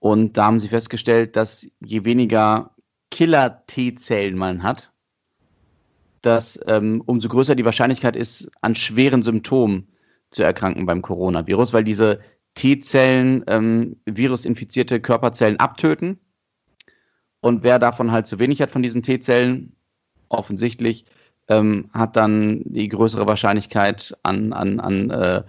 [0.00, 2.70] Und da haben sie festgestellt, dass je weniger
[3.10, 4.92] Killer-T-Zellen man hat,
[6.22, 9.88] dass ähm, umso größer die Wahrscheinlichkeit ist, an schweren Symptomen
[10.30, 12.20] zu erkranken beim Coronavirus, weil diese
[12.54, 16.18] T-Zellen ähm, virusinfizierte Körperzellen abtöten.
[17.40, 19.76] Und wer davon halt zu wenig hat von diesen T-Zellen,
[20.28, 21.04] offensichtlich,
[21.48, 25.42] ähm, hat dann die größere Wahrscheinlichkeit, an, an, an, äh,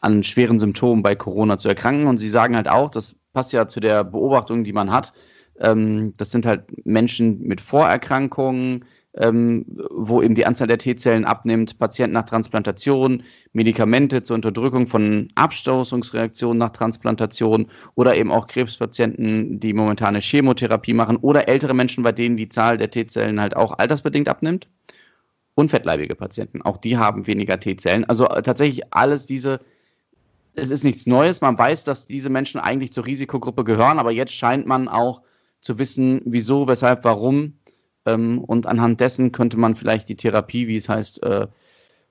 [0.00, 2.06] an schweren Symptomen bei Corona zu erkranken.
[2.06, 5.12] Und sie sagen halt auch, das passt ja zu der Beobachtung, die man hat,
[5.60, 8.84] ähm, das sind halt Menschen mit Vorerkrankungen,
[9.14, 15.28] ähm, wo eben die Anzahl der T-Zellen abnimmt, Patienten nach Transplantation, Medikamente zur Unterdrückung von
[15.34, 22.12] Abstoßungsreaktionen nach Transplantation oder eben auch Krebspatienten, die momentane Chemotherapie machen oder ältere Menschen, bei
[22.12, 24.68] denen die Zahl der T-Zellen halt auch altersbedingt abnimmt
[25.56, 26.62] und fettleibige Patienten.
[26.62, 28.04] Auch die haben weniger T-Zellen.
[28.04, 29.60] Also äh, tatsächlich alles diese
[30.54, 31.40] es ist nichts Neues.
[31.40, 35.22] Man weiß, dass diese Menschen eigentlich zur Risikogruppe gehören, aber jetzt scheint man auch
[35.60, 37.54] zu wissen, wieso, weshalb, warum.
[38.06, 41.46] Ähm, und anhand dessen könnte man vielleicht die Therapie, wie es heißt, äh,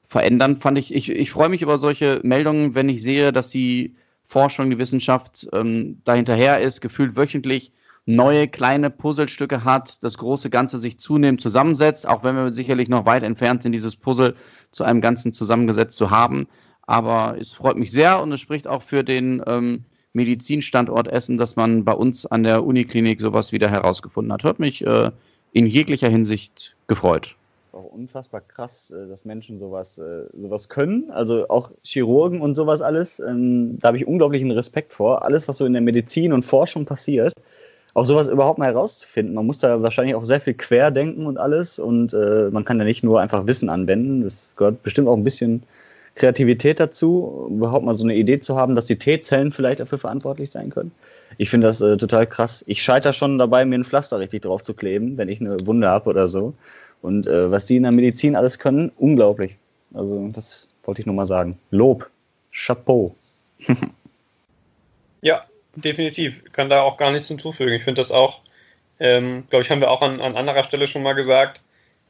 [0.06, 0.60] verändern.
[0.60, 3.95] Fand ich, ich, ich freue mich über solche Meldungen, wenn ich sehe, dass die
[4.26, 7.74] Forschung, die Wissenschaft ähm, dahinterher ist, gefühlt wöchentlich
[8.06, 13.06] neue kleine Puzzlestücke hat, das große Ganze sich zunehmend zusammensetzt, auch wenn wir sicherlich noch
[13.06, 14.36] weit entfernt sind, dieses Puzzle
[14.72, 16.47] zu einem Ganzen zusammengesetzt zu haben.
[16.88, 21.55] Aber es freut mich sehr und es spricht auch für den ähm, Medizinstandort Essen, dass
[21.55, 24.43] man bei uns an der Uniklinik sowas wieder herausgefunden hat.
[24.43, 25.12] Hat mich äh,
[25.53, 27.36] in jeglicher Hinsicht gefreut.
[27.72, 31.12] Auch unfassbar krass, äh, dass Menschen sowas, äh, sowas können.
[31.12, 33.20] Also auch Chirurgen und sowas alles.
[33.20, 35.24] Ähm, da habe ich unglaublichen Respekt vor.
[35.24, 37.34] Alles, was so in der Medizin und Forschung passiert,
[37.93, 39.36] auch sowas überhaupt mal herauszufinden.
[39.36, 41.78] Man muss da wahrscheinlich auch sehr viel querdenken und alles.
[41.78, 44.22] Und äh, man kann da nicht nur einfach Wissen anwenden.
[44.22, 45.64] Das gehört bestimmt auch ein bisschen
[46.20, 50.51] Kreativität dazu, überhaupt mal so eine Idee zu haben, dass die T-Zellen vielleicht dafür verantwortlich
[50.51, 50.91] sein können.
[51.38, 52.63] Ich finde das äh, total krass.
[52.67, 55.88] Ich scheitere schon dabei, mir ein Pflaster richtig drauf zu kleben, wenn ich eine Wunde
[55.88, 56.53] habe oder so.
[57.01, 59.55] Und äh, was die in der Medizin alles können, unglaublich.
[59.93, 61.57] Also das wollte ich nur mal sagen.
[61.72, 62.09] Lob.
[62.51, 63.15] Chapeau.
[65.22, 65.45] ja,
[65.76, 66.43] definitiv.
[66.51, 67.74] Kann da auch gar nichts hinzufügen.
[67.74, 68.41] Ich finde das auch,
[68.99, 71.61] ähm, glaube ich, haben wir auch an, an anderer Stelle schon mal gesagt,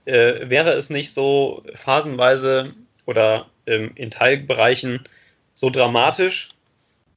[0.05, 2.73] äh, wäre es nicht so phasenweise
[3.05, 5.01] oder ähm, in Teilbereichen
[5.53, 6.49] so dramatisch,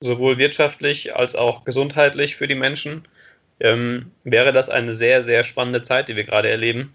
[0.00, 3.06] sowohl wirtschaftlich als auch gesundheitlich für die Menschen,
[3.60, 6.92] ähm, wäre das eine sehr, sehr spannende Zeit, die wir gerade erleben.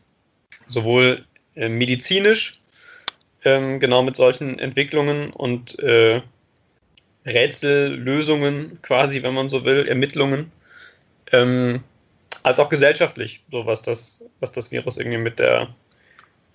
[0.67, 2.61] Sowohl äh, medizinisch,
[3.45, 6.21] ähm, genau mit solchen Entwicklungen und äh,
[7.25, 10.51] Rätsellösungen quasi, wenn man so will, Ermittlungen,
[11.31, 11.83] ähm,
[12.43, 15.69] als auch gesellschaftlich, so was das, was das Virus irgendwie mit der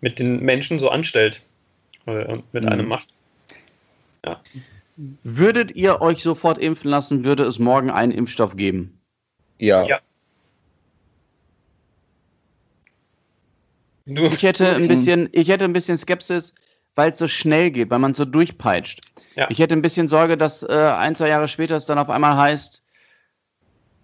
[0.01, 1.43] mit den Menschen so anstellt
[2.07, 2.69] äh, mit mhm.
[2.69, 3.09] einem macht.
[4.25, 4.41] Ja.
[4.97, 9.01] Würdet ihr euch sofort impfen lassen, würde es morgen einen Impfstoff geben?
[9.59, 9.87] Ja.
[9.87, 10.01] ja.
[14.07, 16.55] Du, ich hätte ein bisschen, ich hätte ein bisschen Skepsis,
[16.95, 19.01] weil es so schnell geht, weil man so durchpeitscht.
[19.37, 19.49] Ja.
[19.51, 22.37] Ich hätte ein bisschen Sorge, dass äh, ein, zwei Jahre später es dann auf einmal
[22.37, 22.83] heißt,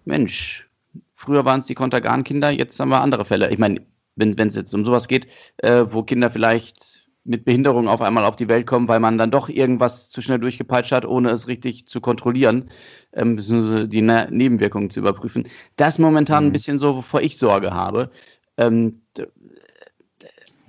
[0.05, 0.67] Mensch,
[1.15, 3.51] früher waren es die Kontergan-Kinder, jetzt haben wir andere Fälle.
[3.51, 3.85] Ich meine,
[4.15, 5.27] wenn es jetzt um sowas geht,
[5.57, 9.31] äh, wo Kinder vielleicht mit Behinderung auf einmal auf die Welt kommen, weil man dann
[9.31, 12.69] doch irgendwas zu schnell durchgepeitscht hat, ohne es richtig zu kontrollieren,
[13.13, 15.47] ähm, beziehungsweise die ne Nebenwirkungen zu überprüfen.
[15.75, 16.49] Das ist momentan mhm.
[16.49, 18.09] ein bisschen so, wovor ich Sorge habe.
[18.57, 19.01] Ähm,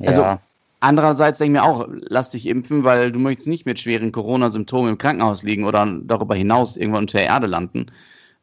[0.01, 0.41] also ja.
[0.81, 4.91] andererseits denke ich mir auch, lass dich impfen, weil du möchtest nicht mit schweren Corona-Symptomen
[4.91, 7.87] im Krankenhaus liegen oder darüber hinaus irgendwann unter der Erde landen.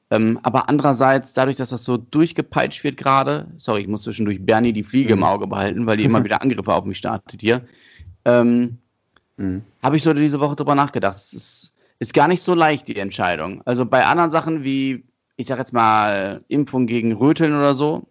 [0.10, 4.72] Ähm, aber andererseits, dadurch, dass das so durchgepeitscht wird gerade, sorry, ich muss zwischendurch Bernie
[4.72, 5.22] die Fliege mhm.
[5.22, 7.62] im Auge behalten, weil die immer wieder Angriffe auf mich startet hier
[8.28, 8.78] ähm,
[9.38, 9.64] mhm.
[9.82, 11.16] habe ich so diese Woche drüber nachgedacht.
[11.16, 13.62] Es ist, ist gar nicht so leicht, die Entscheidung.
[13.66, 15.04] Also bei anderen Sachen wie
[15.38, 18.08] ich sag jetzt mal, Impfung gegen Röteln oder so,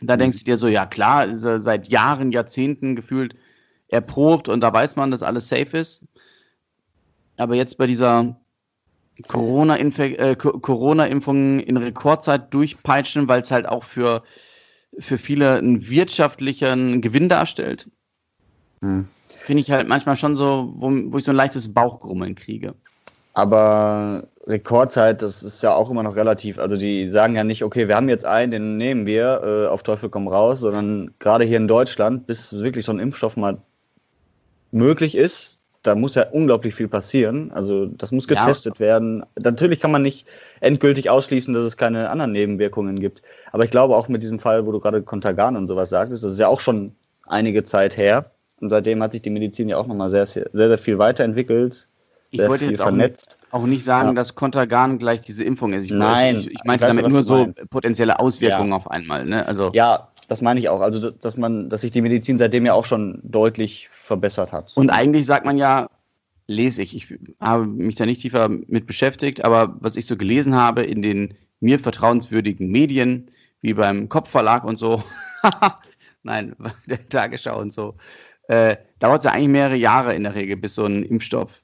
[0.00, 3.34] da denkst du dir so, ja klar, ist er seit Jahren, Jahrzehnten gefühlt
[3.88, 6.06] erprobt und da weiß man, dass alles safe ist.
[7.36, 8.36] Aber jetzt bei dieser
[9.26, 14.22] Corona-Impfung äh, Corona in Rekordzeit durchpeitschen, weil es halt auch für,
[14.98, 17.90] für viele einen wirtschaftlichen Gewinn darstellt.
[18.82, 19.06] Hm.
[19.28, 22.74] Finde ich halt manchmal schon so, wo, wo ich so ein leichtes Bauchgrummeln kriege.
[23.34, 26.58] Aber Rekordzeit, das ist ja auch immer noch relativ.
[26.58, 29.82] Also die sagen ja nicht, okay, wir haben jetzt einen, den nehmen wir äh, auf
[29.82, 33.58] Teufel komm raus, sondern gerade hier in Deutschland, bis wirklich so ein Impfstoff mal
[34.72, 37.50] möglich ist, da muss ja unglaublich viel passieren.
[37.52, 38.80] Also das muss getestet ja.
[38.80, 39.24] werden.
[39.38, 40.26] Natürlich kann man nicht
[40.60, 43.22] endgültig ausschließen, dass es keine anderen Nebenwirkungen gibt.
[43.52, 46.32] Aber ich glaube auch mit diesem Fall, wo du gerade Kontergan und sowas sagtest, das
[46.32, 46.94] ist ja auch schon
[47.26, 48.30] einige Zeit her.
[48.60, 51.88] Und seitdem hat sich die Medizin ja auch nochmal sehr, sehr, sehr viel weiterentwickelt.
[52.32, 54.14] Ich wollte jetzt auch nicht, auch nicht, sagen, ja.
[54.14, 55.86] dass Kontergan gleich diese Impfung ist.
[55.86, 56.36] Ich Nein.
[56.36, 58.76] Ich, ich meinte ich weiß, damit nur so potenzielle Auswirkungen ja.
[58.76, 59.24] auf einmal.
[59.24, 59.46] Ne?
[59.46, 60.80] Also, ja, das meine ich auch.
[60.80, 64.72] Also, dass man, dass sich die Medizin seitdem ja auch schon deutlich verbessert hat.
[64.76, 65.88] Und eigentlich sagt man ja,
[66.46, 70.54] lese ich, ich habe mich da nicht tiefer mit beschäftigt, aber was ich so gelesen
[70.54, 73.30] habe in den mir vertrauenswürdigen Medien,
[73.60, 75.02] wie beim Kopfverlag und so,
[76.22, 76.56] nein,
[76.86, 77.94] der Tagesschau und so,
[78.50, 81.62] äh, dauert es ja eigentlich mehrere Jahre in der Regel, bis so ein Impfstoff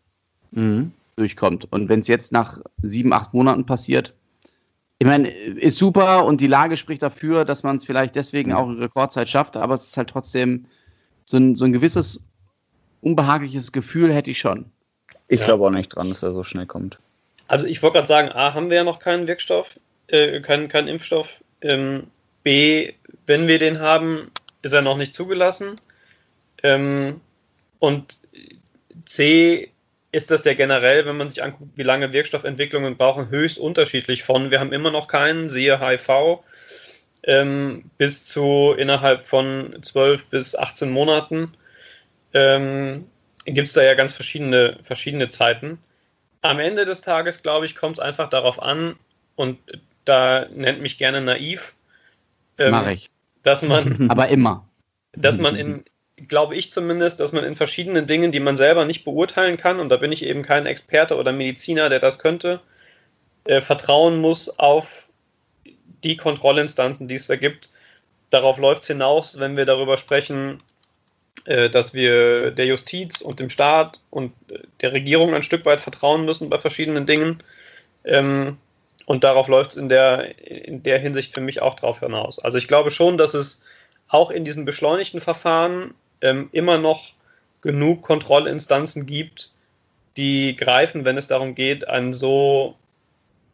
[0.52, 0.92] mhm.
[1.16, 1.70] durchkommt.
[1.72, 4.14] Und wenn es jetzt nach sieben, acht Monaten passiert,
[4.98, 8.68] ich meine, ist super und die Lage spricht dafür, dass man es vielleicht deswegen auch
[8.68, 10.66] in Rekordzeit schafft, aber es ist halt trotzdem
[11.24, 12.20] so ein, so ein gewisses
[13.02, 14.66] unbehagliches Gefühl hätte ich schon.
[15.26, 15.46] Ich ja.
[15.46, 17.00] glaube auch nicht dran, dass er so schnell kommt.
[17.48, 20.88] Also ich wollte gerade sagen, A, haben wir ja noch keinen Wirkstoff, äh, keinen, keinen
[20.88, 21.42] Impfstoff.
[21.62, 22.04] Ähm,
[22.44, 22.92] B,
[23.26, 24.30] wenn wir den haben,
[24.62, 25.80] ist er noch nicht zugelassen.
[26.62, 27.20] Ähm,
[27.78, 28.18] und
[29.04, 29.70] C,
[30.12, 34.50] ist das ja generell, wenn man sich anguckt, wie lange Wirkstoffentwicklungen brauchen, höchst unterschiedlich von.
[34.50, 36.40] Wir haben immer noch keinen, siehe HIV,
[37.24, 41.52] ähm, bis zu innerhalb von 12 bis 18 Monaten
[42.32, 43.06] ähm,
[43.44, 45.78] gibt es da ja ganz verschiedene, verschiedene Zeiten.
[46.42, 48.96] Am Ende des Tages, glaube ich, kommt es einfach darauf an,
[49.36, 49.58] und
[50.04, 51.74] da nennt mich gerne naiv.
[52.58, 53.10] Ähm, Mache ich.
[53.42, 54.06] Dass man.
[54.10, 54.66] Aber immer.
[55.12, 55.84] Dass man in,
[56.16, 59.90] glaube ich zumindest, dass man in verschiedenen Dingen, die man selber nicht beurteilen kann, und
[59.90, 62.60] da bin ich eben kein Experte oder Mediziner, der das könnte,
[63.44, 65.08] äh, vertrauen muss auf
[66.04, 67.68] die Kontrollinstanzen, die es da gibt.
[68.30, 70.62] Darauf läuft es hinaus, wenn wir darüber sprechen,
[71.44, 75.80] äh, dass wir der Justiz und dem Staat und äh, der Regierung ein Stück weit
[75.80, 77.42] vertrauen müssen bei verschiedenen Dingen.
[78.04, 78.56] Ähm,
[79.04, 82.40] und darauf läuft es in der, in der Hinsicht für mich auch drauf hinaus.
[82.40, 83.62] Also ich glaube schon, dass es
[84.08, 87.12] auch in diesen beschleunigten Verfahren ähm, immer noch
[87.62, 89.50] genug Kontrollinstanzen gibt,
[90.16, 92.76] die greifen, wenn es darum geht, ein so,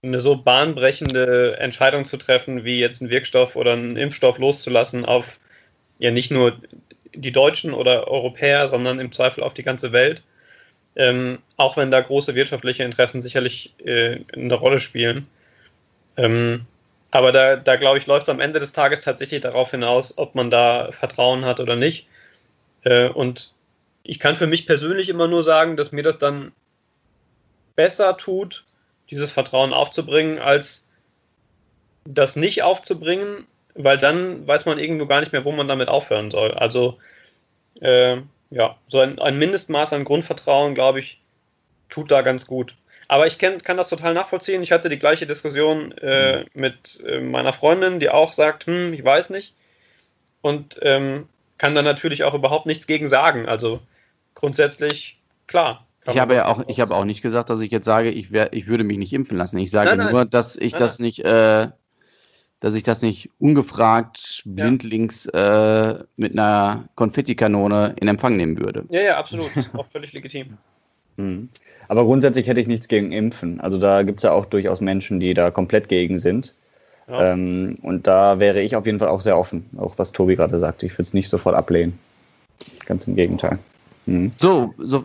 [0.03, 5.39] eine so bahnbrechende Entscheidung zu treffen, wie jetzt einen Wirkstoff oder einen Impfstoff loszulassen auf
[5.99, 6.57] ja nicht nur
[7.15, 10.23] die Deutschen oder Europäer, sondern im Zweifel auf die ganze Welt.
[10.95, 15.27] Ähm, auch wenn da große wirtschaftliche Interessen sicherlich äh, eine Rolle spielen.
[16.17, 16.67] Ähm,
[17.11, 20.35] aber da, da glaube ich, läuft es am Ende des Tages tatsächlich darauf hinaus, ob
[20.35, 22.07] man da Vertrauen hat oder nicht.
[22.83, 23.53] Äh, und
[24.03, 26.53] ich kann für mich persönlich immer nur sagen, dass mir das dann
[27.76, 28.64] besser tut,
[29.11, 30.91] dieses Vertrauen aufzubringen, als
[32.05, 36.30] das nicht aufzubringen, weil dann weiß man irgendwo gar nicht mehr, wo man damit aufhören
[36.30, 36.53] soll.
[36.53, 36.99] Also
[37.80, 38.18] äh,
[38.51, 41.20] ja, so ein, ein, Mindestmaß an Grundvertrauen, glaube ich,
[41.89, 42.74] tut da ganz gut.
[43.09, 44.62] Aber ich kenn, kann das total nachvollziehen.
[44.62, 46.47] Ich hatte die gleiche Diskussion äh, mhm.
[46.55, 49.55] mit äh, meiner Freundin, die auch sagt, hm, ich weiß nicht.
[50.43, 51.28] Und ähm,
[51.63, 53.49] kann da natürlich auch überhaupt nichts gegen sagen.
[53.49, 53.79] Also
[54.35, 55.87] grundsätzlich, klar.
[56.11, 58.53] Ich habe ja auch, ich habe auch nicht gesagt, dass ich jetzt sage, ich, wär,
[58.53, 59.59] ich würde mich nicht impfen lassen.
[59.59, 60.11] Ich sage nein, nein.
[60.11, 61.69] nur, dass ich nein, das nicht äh,
[62.59, 65.91] dass ich das nicht ungefragt blindlings ja.
[65.91, 68.85] äh, mit einer Konfettikanone in Empfang nehmen würde.
[68.91, 69.51] Ja, ja, absolut.
[69.75, 70.59] auch völlig legitim.
[71.17, 71.49] Mhm.
[71.87, 73.61] Aber grundsätzlich hätte ich nichts gegen Impfen.
[73.61, 76.57] Also da gibt es ja auch durchaus Menschen, die da komplett gegen sind.
[77.09, 77.32] Ja.
[77.32, 80.59] Ähm, und da wäre ich auf jeden Fall auch sehr offen, auch was Tobi gerade
[80.59, 80.86] sagte.
[80.86, 81.98] Ich würde es nicht sofort ablehnen.
[82.86, 83.59] Ganz im Gegenteil.
[84.07, 84.32] Mhm.
[84.36, 85.05] So, so,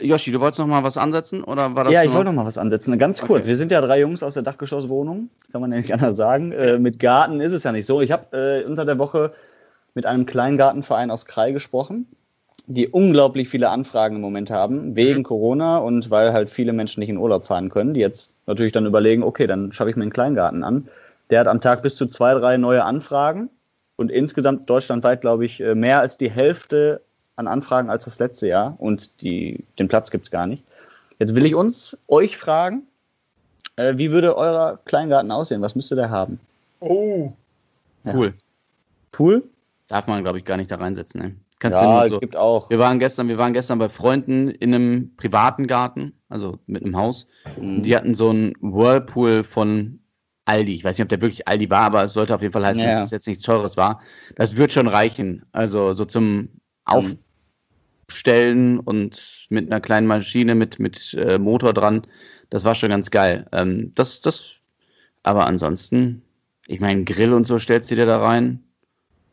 [0.00, 1.44] äh, Yoshi, du wolltest noch mal was ansetzen?
[1.44, 2.98] Oder war das ja, ich wollte noch mal was ansetzen.
[2.98, 3.48] Ganz kurz, okay.
[3.48, 6.52] wir sind ja drei Jungs aus der Dachgeschosswohnung, kann man ja nicht anders sagen.
[6.52, 8.00] Äh, mit Garten ist es ja nicht so.
[8.00, 9.32] Ich habe äh, unter der Woche
[9.94, 12.06] mit einem Kleingartenverein aus Krai gesprochen,
[12.66, 15.24] die unglaublich viele Anfragen im Moment haben, wegen mhm.
[15.24, 18.86] Corona und weil halt viele Menschen nicht in Urlaub fahren können, die jetzt natürlich dann
[18.86, 20.88] überlegen, okay, dann schaffe ich mir einen Kleingarten an.
[21.30, 23.50] Der hat am Tag bis zu zwei, drei neue Anfragen
[23.96, 27.02] und insgesamt deutschlandweit, glaube ich, äh, mehr als die Hälfte
[27.36, 30.64] an Anfragen als das letzte Jahr und die, den Platz gibt es gar nicht.
[31.18, 32.86] Jetzt will ich uns, euch fragen,
[33.76, 35.62] Äh, wie würde euer Kleingarten aussehen?
[35.62, 36.38] Was müsste der haben?
[36.80, 37.32] Oh.
[38.04, 38.14] Ja.
[38.14, 38.34] Cool.
[39.12, 39.44] Pool?
[39.88, 41.22] Darf man, glaube ich, gar nicht da reinsetzen.
[41.22, 41.36] Ne?
[41.60, 42.18] Kannst ja, so.
[42.18, 42.68] gibt auch.
[42.68, 46.96] Wir waren gestern, wir waren gestern bei Freunden in einem privaten Garten, also mit einem
[46.96, 47.28] Haus.
[47.56, 49.99] Und die hatten so einen Whirlpool von
[50.50, 50.74] Aldi.
[50.74, 52.82] Ich weiß nicht, ob der wirklich Aldi war, aber es sollte auf jeden Fall heißen,
[52.82, 52.90] Ja.
[52.90, 54.00] dass es jetzt nichts Teures war.
[54.34, 55.44] Das wird schon reichen.
[55.52, 56.48] Also so zum
[56.84, 62.02] Aufstellen und mit einer kleinen Maschine mit, mit äh, Motor dran.
[62.50, 63.46] Das war schon ganz geil.
[63.52, 64.54] Ähm, das, das,
[65.22, 66.22] aber ansonsten,
[66.66, 68.64] ich meine, Grill und so stellst du dir da rein.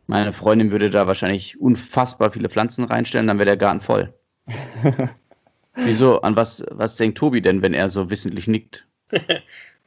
[0.06, 4.14] Meine Freundin würde da wahrscheinlich unfassbar viele Pflanzen reinstellen, dann wäre der Garten voll.
[5.76, 6.22] Wieso?
[6.22, 8.88] An was, was denkt Tobi denn, wenn er so wissentlich nickt?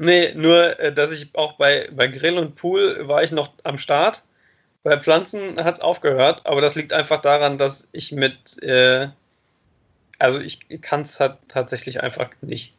[0.02, 3.76] Nee, nur, äh, dass ich auch bei, bei Grill und Pool war ich noch am
[3.76, 4.22] Start.
[4.82, 9.08] Bei Pflanzen hat es aufgehört, aber das liegt einfach daran, dass ich mit, äh,
[10.18, 12.72] also ich kann es halt tatsächlich einfach nicht.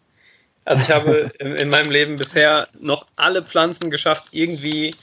[0.65, 4.95] Also ich habe in, in meinem Leben bisher noch alle Pflanzen geschafft, irgendwie,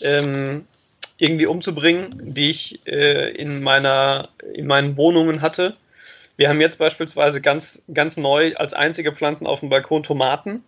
[0.00, 0.66] ähm,
[1.18, 5.76] irgendwie umzubringen, die ich äh, in, meiner, in meinen Wohnungen hatte.
[6.36, 10.64] Wir haben jetzt beispielsweise ganz, ganz neu als einzige Pflanzen auf dem Balkon Tomaten.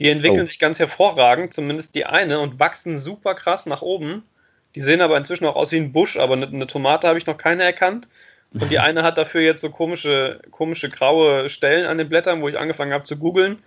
[0.00, 0.46] Die entwickeln Oh.
[0.46, 4.24] sich ganz hervorragend, zumindest die eine, und wachsen super krass nach oben.
[4.74, 7.26] Die sehen aber inzwischen auch aus wie ein Busch, aber eine, eine Tomate habe ich
[7.26, 8.08] noch keine erkannt.
[8.52, 12.48] Und die eine hat dafür jetzt so komische, komische graue Stellen an den Blättern, wo
[12.48, 13.62] ich angefangen habe zu googeln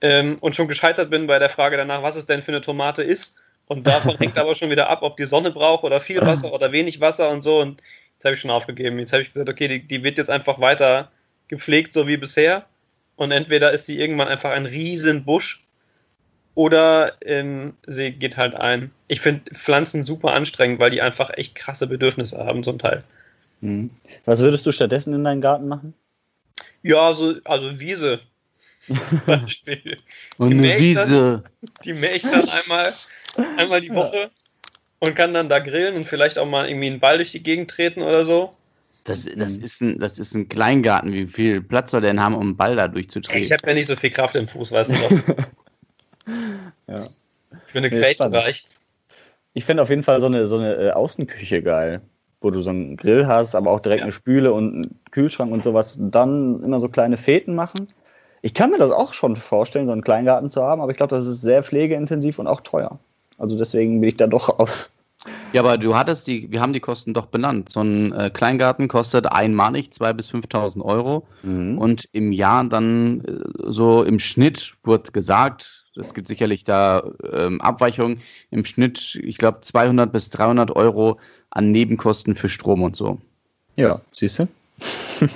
[0.00, 3.02] ähm, und schon gescheitert bin bei der Frage danach, was es denn für eine Tomate
[3.02, 3.40] ist.
[3.66, 6.72] Und davon hängt aber schon wieder ab, ob die Sonne braucht oder viel Wasser oder
[6.72, 7.60] wenig Wasser und so.
[7.60, 7.80] Und
[8.14, 8.98] jetzt habe ich schon aufgegeben.
[8.98, 11.10] Jetzt habe ich gesagt, okay, die, die wird jetzt einfach weiter
[11.48, 12.66] gepflegt, so wie bisher.
[13.16, 15.64] Und entweder ist sie irgendwann einfach ein riesen Busch
[16.54, 18.90] oder ähm, sie geht halt ein.
[19.08, 23.04] Ich finde Pflanzen super anstrengend, weil die einfach echt krasse Bedürfnisse haben, zum Teil.
[23.60, 23.90] Mhm.
[24.24, 25.94] Was würdest du stattdessen in deinen Garten machen?
[26.82, 28.20] Ja, so, also Wiese.
[28.86, 29.98] Zum Beispiel.
[30.38, 31.42] Und Die eine ich dann- Wiese.
[31.84, 32.92] Die mähe ich dann einmal,
[33.56, 34.30] einmal die Woche
[34.98, 37.70] und kann dann da grillen und vielleicht auch mal irgendwie einen Ball durch die Gegend
[37.70, 38.54] treten oder so.
[39.06, 39.64] Das, das, Mhm.
[39.64, 41.12] ist ein, das ist ein Kleingarten.
[41.12, 43.52] Wie viel Platz soll der denn haben, um einen Ball da Ich durchzutreten?
[43.52, 45.10] habe ja nicht so viel Kraft im Fuß, weißt du doch.
[46.88, 47.06] Ja.
[47.66, 48.80] Für eine Nee, Grätsche reicht's.
[49.54, 52.00] Ich finde auf jeden Fall so eine, so eine äh, Außenküche geil,
[52.40, 54.04] wo du so einen Grill hast, aber auch direkt Ja.
[54.04, 55.96] eine Spüle und einen Kühlschrank und sowas.
[56.00, 57.88] Dann immer so kleine Feten machen.
[58.42, 61.14] Ich kann mir das auch schon vorstellen, so einen Kleingarten zu haben, aber ich glaube,
[61.14, 62.98] das ist sehr pflegeintensiv und auch teuer.
[63.38, 64.90] Also deswegen bin ich da doch aus.
[65.52, 67.70] Ja, aber du hattest die, wir haben die Kosten doch benannt.
[67.70, 71.26] So ein äh, Kleingarten kostet einmalig 2.000 bis 5.000 Euro.
[71.42, 71.78] Mhm.
[71.78, 77.60] Und im Jahr dann äh, so im Schnitt wird gesagt, es gibt sicherlich da ähm,
[77.60, 78.20] Abweichungen,
[78.50, 81.18] im Schnitt, ich glaube, 200 bis 300 Euro
[81.50, 83.18] an Nebenkosten für Strom und so.
[83.76, 84.48] Ja, siehst du?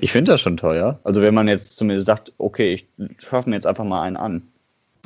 [0.00, 0.98] ich finde das schon teuer.
[1.04, 2.86] Also wenn man jetzt zumindest sagt, okay, ich
[3.18, 4.42] schaffe mir jetzt einfach mal einen an.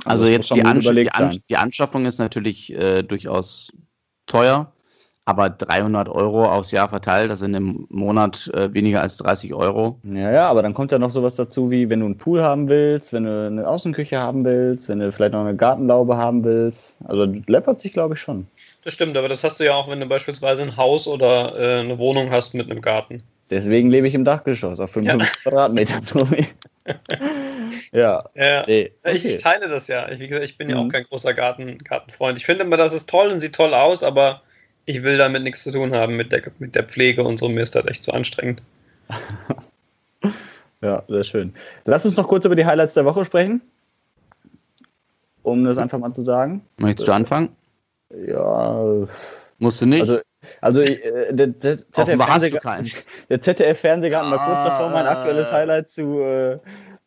[0.04, 1.42] Also, jetzt die, Ansch die, überlegt An sein.
[1.48, 3.72] die Anschaffung ist natürlich äh, durchaus
[4.26, 4.72] teuer,
[5.24, 10.00] aber 300 Euro aufs Jahr verteilt, das sind im Monat äh, weniger als 30 Euro.
[10.02, 12.68] Ja, ja, aber dann kommt ja noch sowas dazu, wie wenn du einen Pool haben
[12.68, 16.96] willst, wenn du eine Außenküche haben willst, wenn du vielleicht noch eine Gartenlaube haben willst.
[17.04, 18.48] Also läppert sich, glaube ich, schon.
[18.84, 21.80] Das stimmt, aber das hast du ja auch, wenn du beispielsweise ein Haus oder äh,
[21.80, 23.22] eine Wohnung hast mit einem Garten.
[23.48, 26.46] Deswegen lebe ich im Dachgeschoss auf 55 Quadratmetern, Tobi.
[27.92, 28.64] ja, Ja.
[28.66, 28.92] nee.
[29.04, 29.28] Ich, okay.
[29.36, 30.08] ich teile das ja.
[30.10, 30.86] Ich, wie gesagt, ich bin ja Mhm.
[30.88, 32.38] auch kein großer Garten, Gartenfreund.
[32.38, 34.42] Ich finde immer, das ist toll und sieht toll aus, aber
[34.86, 37.48] ich will damit nichts zu tun haben mit der, mit der Pflege und so.
[37.48, 38.62] Mir ist das echt zu anstrengend.
[40.84, 41.54] Ja, sehr schön.
[41.84, 43.62] Lass uns noch kurz über die Highlights der Woche sprechen.
[45.42, 46.66] Um das einfach mal zu sagen.
[46.78, 47.54] Möchtest du anfangen?
[48.26, 49.06] Ja,
[49.58, 50.00] Musst du nicht?
[50.00, 50.18] also,
[50.60, 52.90] also äh, der, der ZDF-Fernsehgarten keinen.
[53.28, 54.68] der ZDF-Fernsehgarten war kurz Ah.
[54.70, 56.58] davor, mein aktuelles Highlight zu, äh,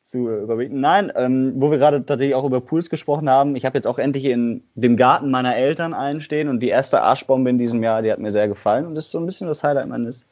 [0.05, 0.79] zu überbieten.
[0.79, 3.97] Nein, ähm, wo wir gerade tatsächlich auch über Pools gesprochen haben, ich habe jetzt auch
[3.97, 8.11] endlich in dem Garten meiner Eltern einstehen und die erste Arschbombe in diesem Jahr, die
[8.11, 10.27] hat mir sehr gefallen und ist so ein bisschen das Highlight meines,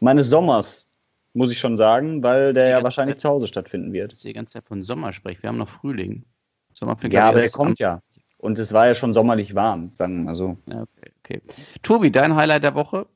[0.00, 0.88] meines Sommers,
[1.34, 3.20] muss ich schon sagen, weil der Die ja wahrscheinlich Zeit.
[3.22, 4.12] zu Hause stattfinden wird.
[4.12, 5.42] dass ihr die ganze Zeit von Sommer sprecht.
[5.42, 6.24] Wir haben noch Frühling.
[6.72, 7.98] Sommer Ja, aber der kommt ja.
[8.38, 10.56] Und es war ja schon sommerlich warm, sagen wir mal so.
[10.66, 11.42] Ja, okay, okay.
[11.82, 13.06] Tobi, dein Highlight der Woche?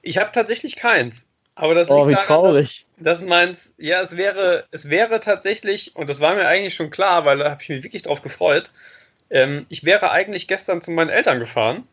[0.00, 1.26] Ich habe tatsächlich keins.
[1.54, 2.86] Aber das Oh, wie daran, traurig.
[2.96, 7.24] dass meins, ja, es wäre, es wäre tatsächlich, und das war mir eigentlich schon klar,
[7.24, 8.70] weil da habe ich mich wirklich drauf gefreut,
[9.30, 11.86] ähm, ich wäre eigentlich gestern zu meinen Eltern gefahren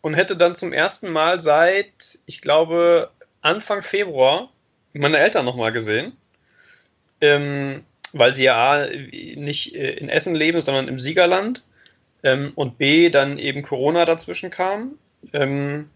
[0.00, 3.10] und hätte dann zum ersten Mal seit, ich glaube,
[3.42, 4.50] Anfang Februar
[4.92, 6.16] meine Eltern nochmal gesehen.
[7.20, 11.64] Ähm, weil sie ja A, nicht äh, in Essen leben, sondern im Siegerland.
[12.22, 14.98] Ähm, und B, dann eben Corona dazwischen kam.
[15.32, 15.90] Ähm,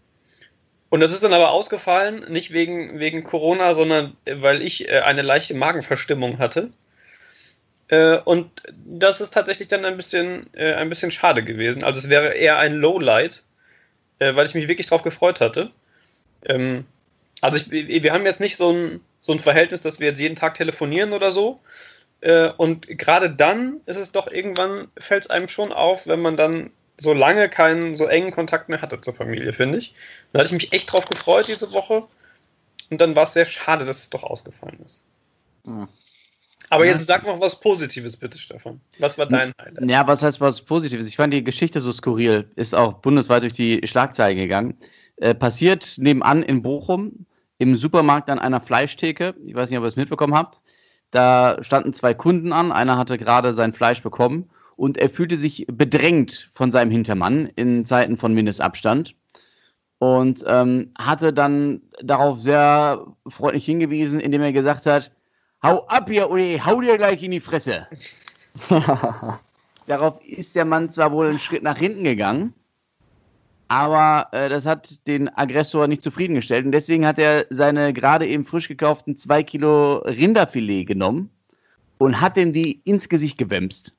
[0.95, 4.99] und das ist dann aber ausgefallen, nicht wegen, wegen Corona, sondern äh, weil ich äh,
[4.99, 6.69] eine leichte Magenverstimmung hatte.
[7.89, 11.83] Äh, und das ist tatsächlich dann ein bisschen, ein bisschen schade gewesen.
[11.83, 13.43] Also es wäre eher ein Lowlight,
[14.19, 15.69] weil ich mich wirklich darauf gefreut hatte.
[16.45, 16.85] Ähm,
[17.41, 20.37] also ich, wir haben jetzt nicht so ein, so ein Verhältnis, dass wir jetzt jeden
[20.37, 21.59] Tag telefonieren oder so.
[22.55, 26.71] Und gerade dann ist es doch irgendwann, fällt es einem schon auf, wenn man dann
[26.97, 29.93] so lange keinen so engen Kontakt mehr hatte zur Familie, finde ich.
[30.31, 32.03] Da hatte ich mich echt drauf gefreut diese Woche.
[32.89, 35.03] Und dann war es sehr schade, dass es doch ausgefallen ist.
[35.65, 35.87] Hm.
[36.69, 38.81] Aber jetzt sag noch was Positives, bitte, Stefan.
[38.97, 39.89] Was war dein Highlight?
[39.89, 41.07] Ja, was heißt was Positives?
[41.07, 42.49] Ich fand die Geschichte so skurril.
[42.55, 44.77] Ist auch bundesweit durch die Schlagzeilen gegangen.
[45.17, 47.25] Äh, passiert nebenan in Bochum
[47.59, 49.35] im Supermarkt an einer Fleischtheke.
[49.45, 50.61] Ich weiß nicht, ob ihr es mitbekommen habt.
[51.11, 52.71] Da standen zwei Kunden an.
[52.71, 57.85] Einer hatte gerade sein Fleisch bekommen und er fühlte sich bedrängt von seinem Hintermann in
[57.85, 59.15] Zeiten von Mindestabstand
[59.99, 65.11] und ähm, hatte dann darauf sehr freundlich hingewiesen, indem er gesagt hat,
[65.63, 67.87] hau ab hier oder ich hau dir gleich in die Fresse.
[69.87, 72.53] darauf ist der Mann zwar wohl einen Schritt nach hinten gegangen,
[73.67, 78.45] aber äh, das hat den Aggressor nicht zufriedengestellt und deswegen hat er seine gerade eben
[78.45, 81.29] frisch gekauften zwei Kilo Rinderfilet genommen
[81.97, 83.94] und hat ihm die ins Gesicht gewämst.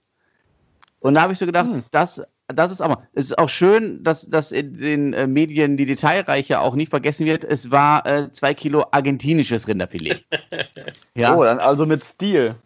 [1.06, 1.84] Und da habe ich so gedacht, hm.
[1.92, 5.84] das, das ist aber, es ist auch schön, dass, dass in den äh, Medien die
[5.84, 7.44] Detailreiche auch nicht vergessen wird.
[7.44, 10.24] Es war äh, zwei Kilo argentinisches Rinderfilet.
[11.14, 11.36] ja.
[11.36, 12.56] Oh, dann also mit Stil.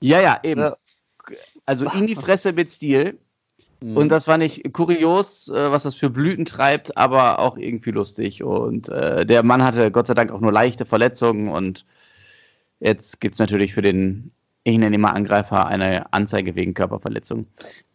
[0.00, 0.62] Ja, ja, eben.
[0.62, 0.76] Ja.
[1.66, 3.18] Also in die Fresse mit Stil.
[3.82, 3.98] Mhm.
[3.98, 8.42] Und das fand ich kurios, äh, was das für Blüten treibt, aber auch irgendwie lustig.
[8.42, 11.84] Und äh, der Mann hatte Gott sei Dank auch nur leichte Verletzungen und
[12.80, 14.32] jetzt gibt es natürlich für den,
[14.64, 17.46] ich nenne mal Angreifer, eine Anzeige wegen Körperverletzung.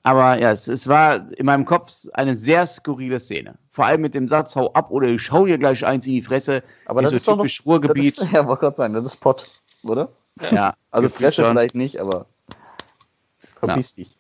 [0.04, 3.56] Aber ja, es, es war in meinem Kopf eine sehr skurrile Szene.
[3.72, 6.22] Vor allem mit dem Satz, hau ab oder ich schau dir gleich eins in die
[6.22, 6.64] Fresse.
[6.86, 8.20] Aber das so ist typisch doch noch, Ruhrgebiet.
[8.20, 9.50] Ist, ja, wollte gerade sagen, das ist Pott,
[9.84, 10.12] oder?
[10.52, 10.76] Ja.
[10.92, 11.52] also Fresse schon.
[11.52, 12.28] vielleicht nicht, aber
[13.56, 14.04] verpiss ja.
[14.04, 14.18] dich.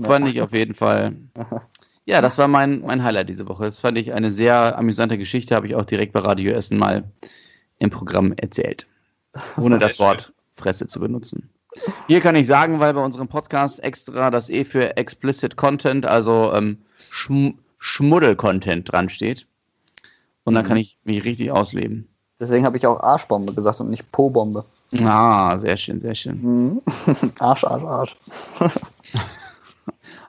[0.00, 1.14] Fand ich auf jeden Fall.
[2.04, 3.62] Ja, das war mein, mein Highlight diese Woche.
[3.62, 7.04] Das fand ich eine sehr amüsante Geschichte, habe ich auch direkt bei Radio Essen mal
[7.78, 8.88] im Programm erzählt.
[9.56, 11.48] Ohne das Wort Fresse zu benutzen.
[12.06, 16.52] Hier kann ich sagen, weil bei unserem Podcast extra das E für Explicit Content, also
[16.52, 16.78] ähm,
[17.10, 19.46] Schm Schmuddel-Content dran steht.
[20.44, 20.68] Und dann mhm.
[20.68, 22.08] kann ich mich richtig ausleben.
[22.38, 24.64] Deswegen habe ich auch Arschbombe gesagt und nicht Po-Bombe.
[25.00, 26.40] Ah, sehr schön, sehr schön.
[26.42, 26.82] Mhm.
[27.40, 28.16] Arsch, Arsch, Arsch.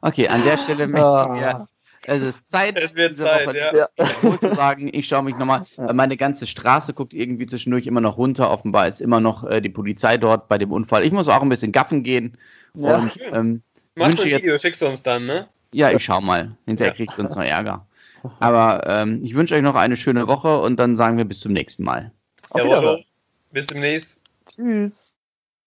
[0.05, 1.65] Okay, an der Stelle möchte ich ah.
[2.05, 4.37] Es ist Zeit, es wird Zeit, Woche ja.
[4.39, 5.93] zu sagen, ich schaue mich nochmal, ja.
[5.93, 9.69] meine ganze Straße guckt irgendwie zwischendurch immer noch runter, offenbar ist immer noch äh, die
[9.69, 11.05] Polizei dort bei dem Unfall.
[11.05, 12.37] Ich muss auch ein bisschen gaffen gehen.
[12.75, 12.97] Ja.
[12.97, 13.61] Und, ähm,
[13.95, 15.47] Machst du ein Video, jetzt, schickst du uns dann, ne?
[15.71, 16.55] Ja, ich schau mal.
[16.65, 16.95] Hinterher ja.
[16.95, 17.85] kriegst du uns noch Ärger.
[18.39, 21.53] Aber ähm, ich wünsche euch noch eine schöne Woche und dann sagen wir bis zum
[21.53, 22.11] nächsten Mal.
[22.49, 23.03] Auf Jawohl.
[23.51, 24.19] Bis demnächst.
[24.47, 25.02] Tschüss.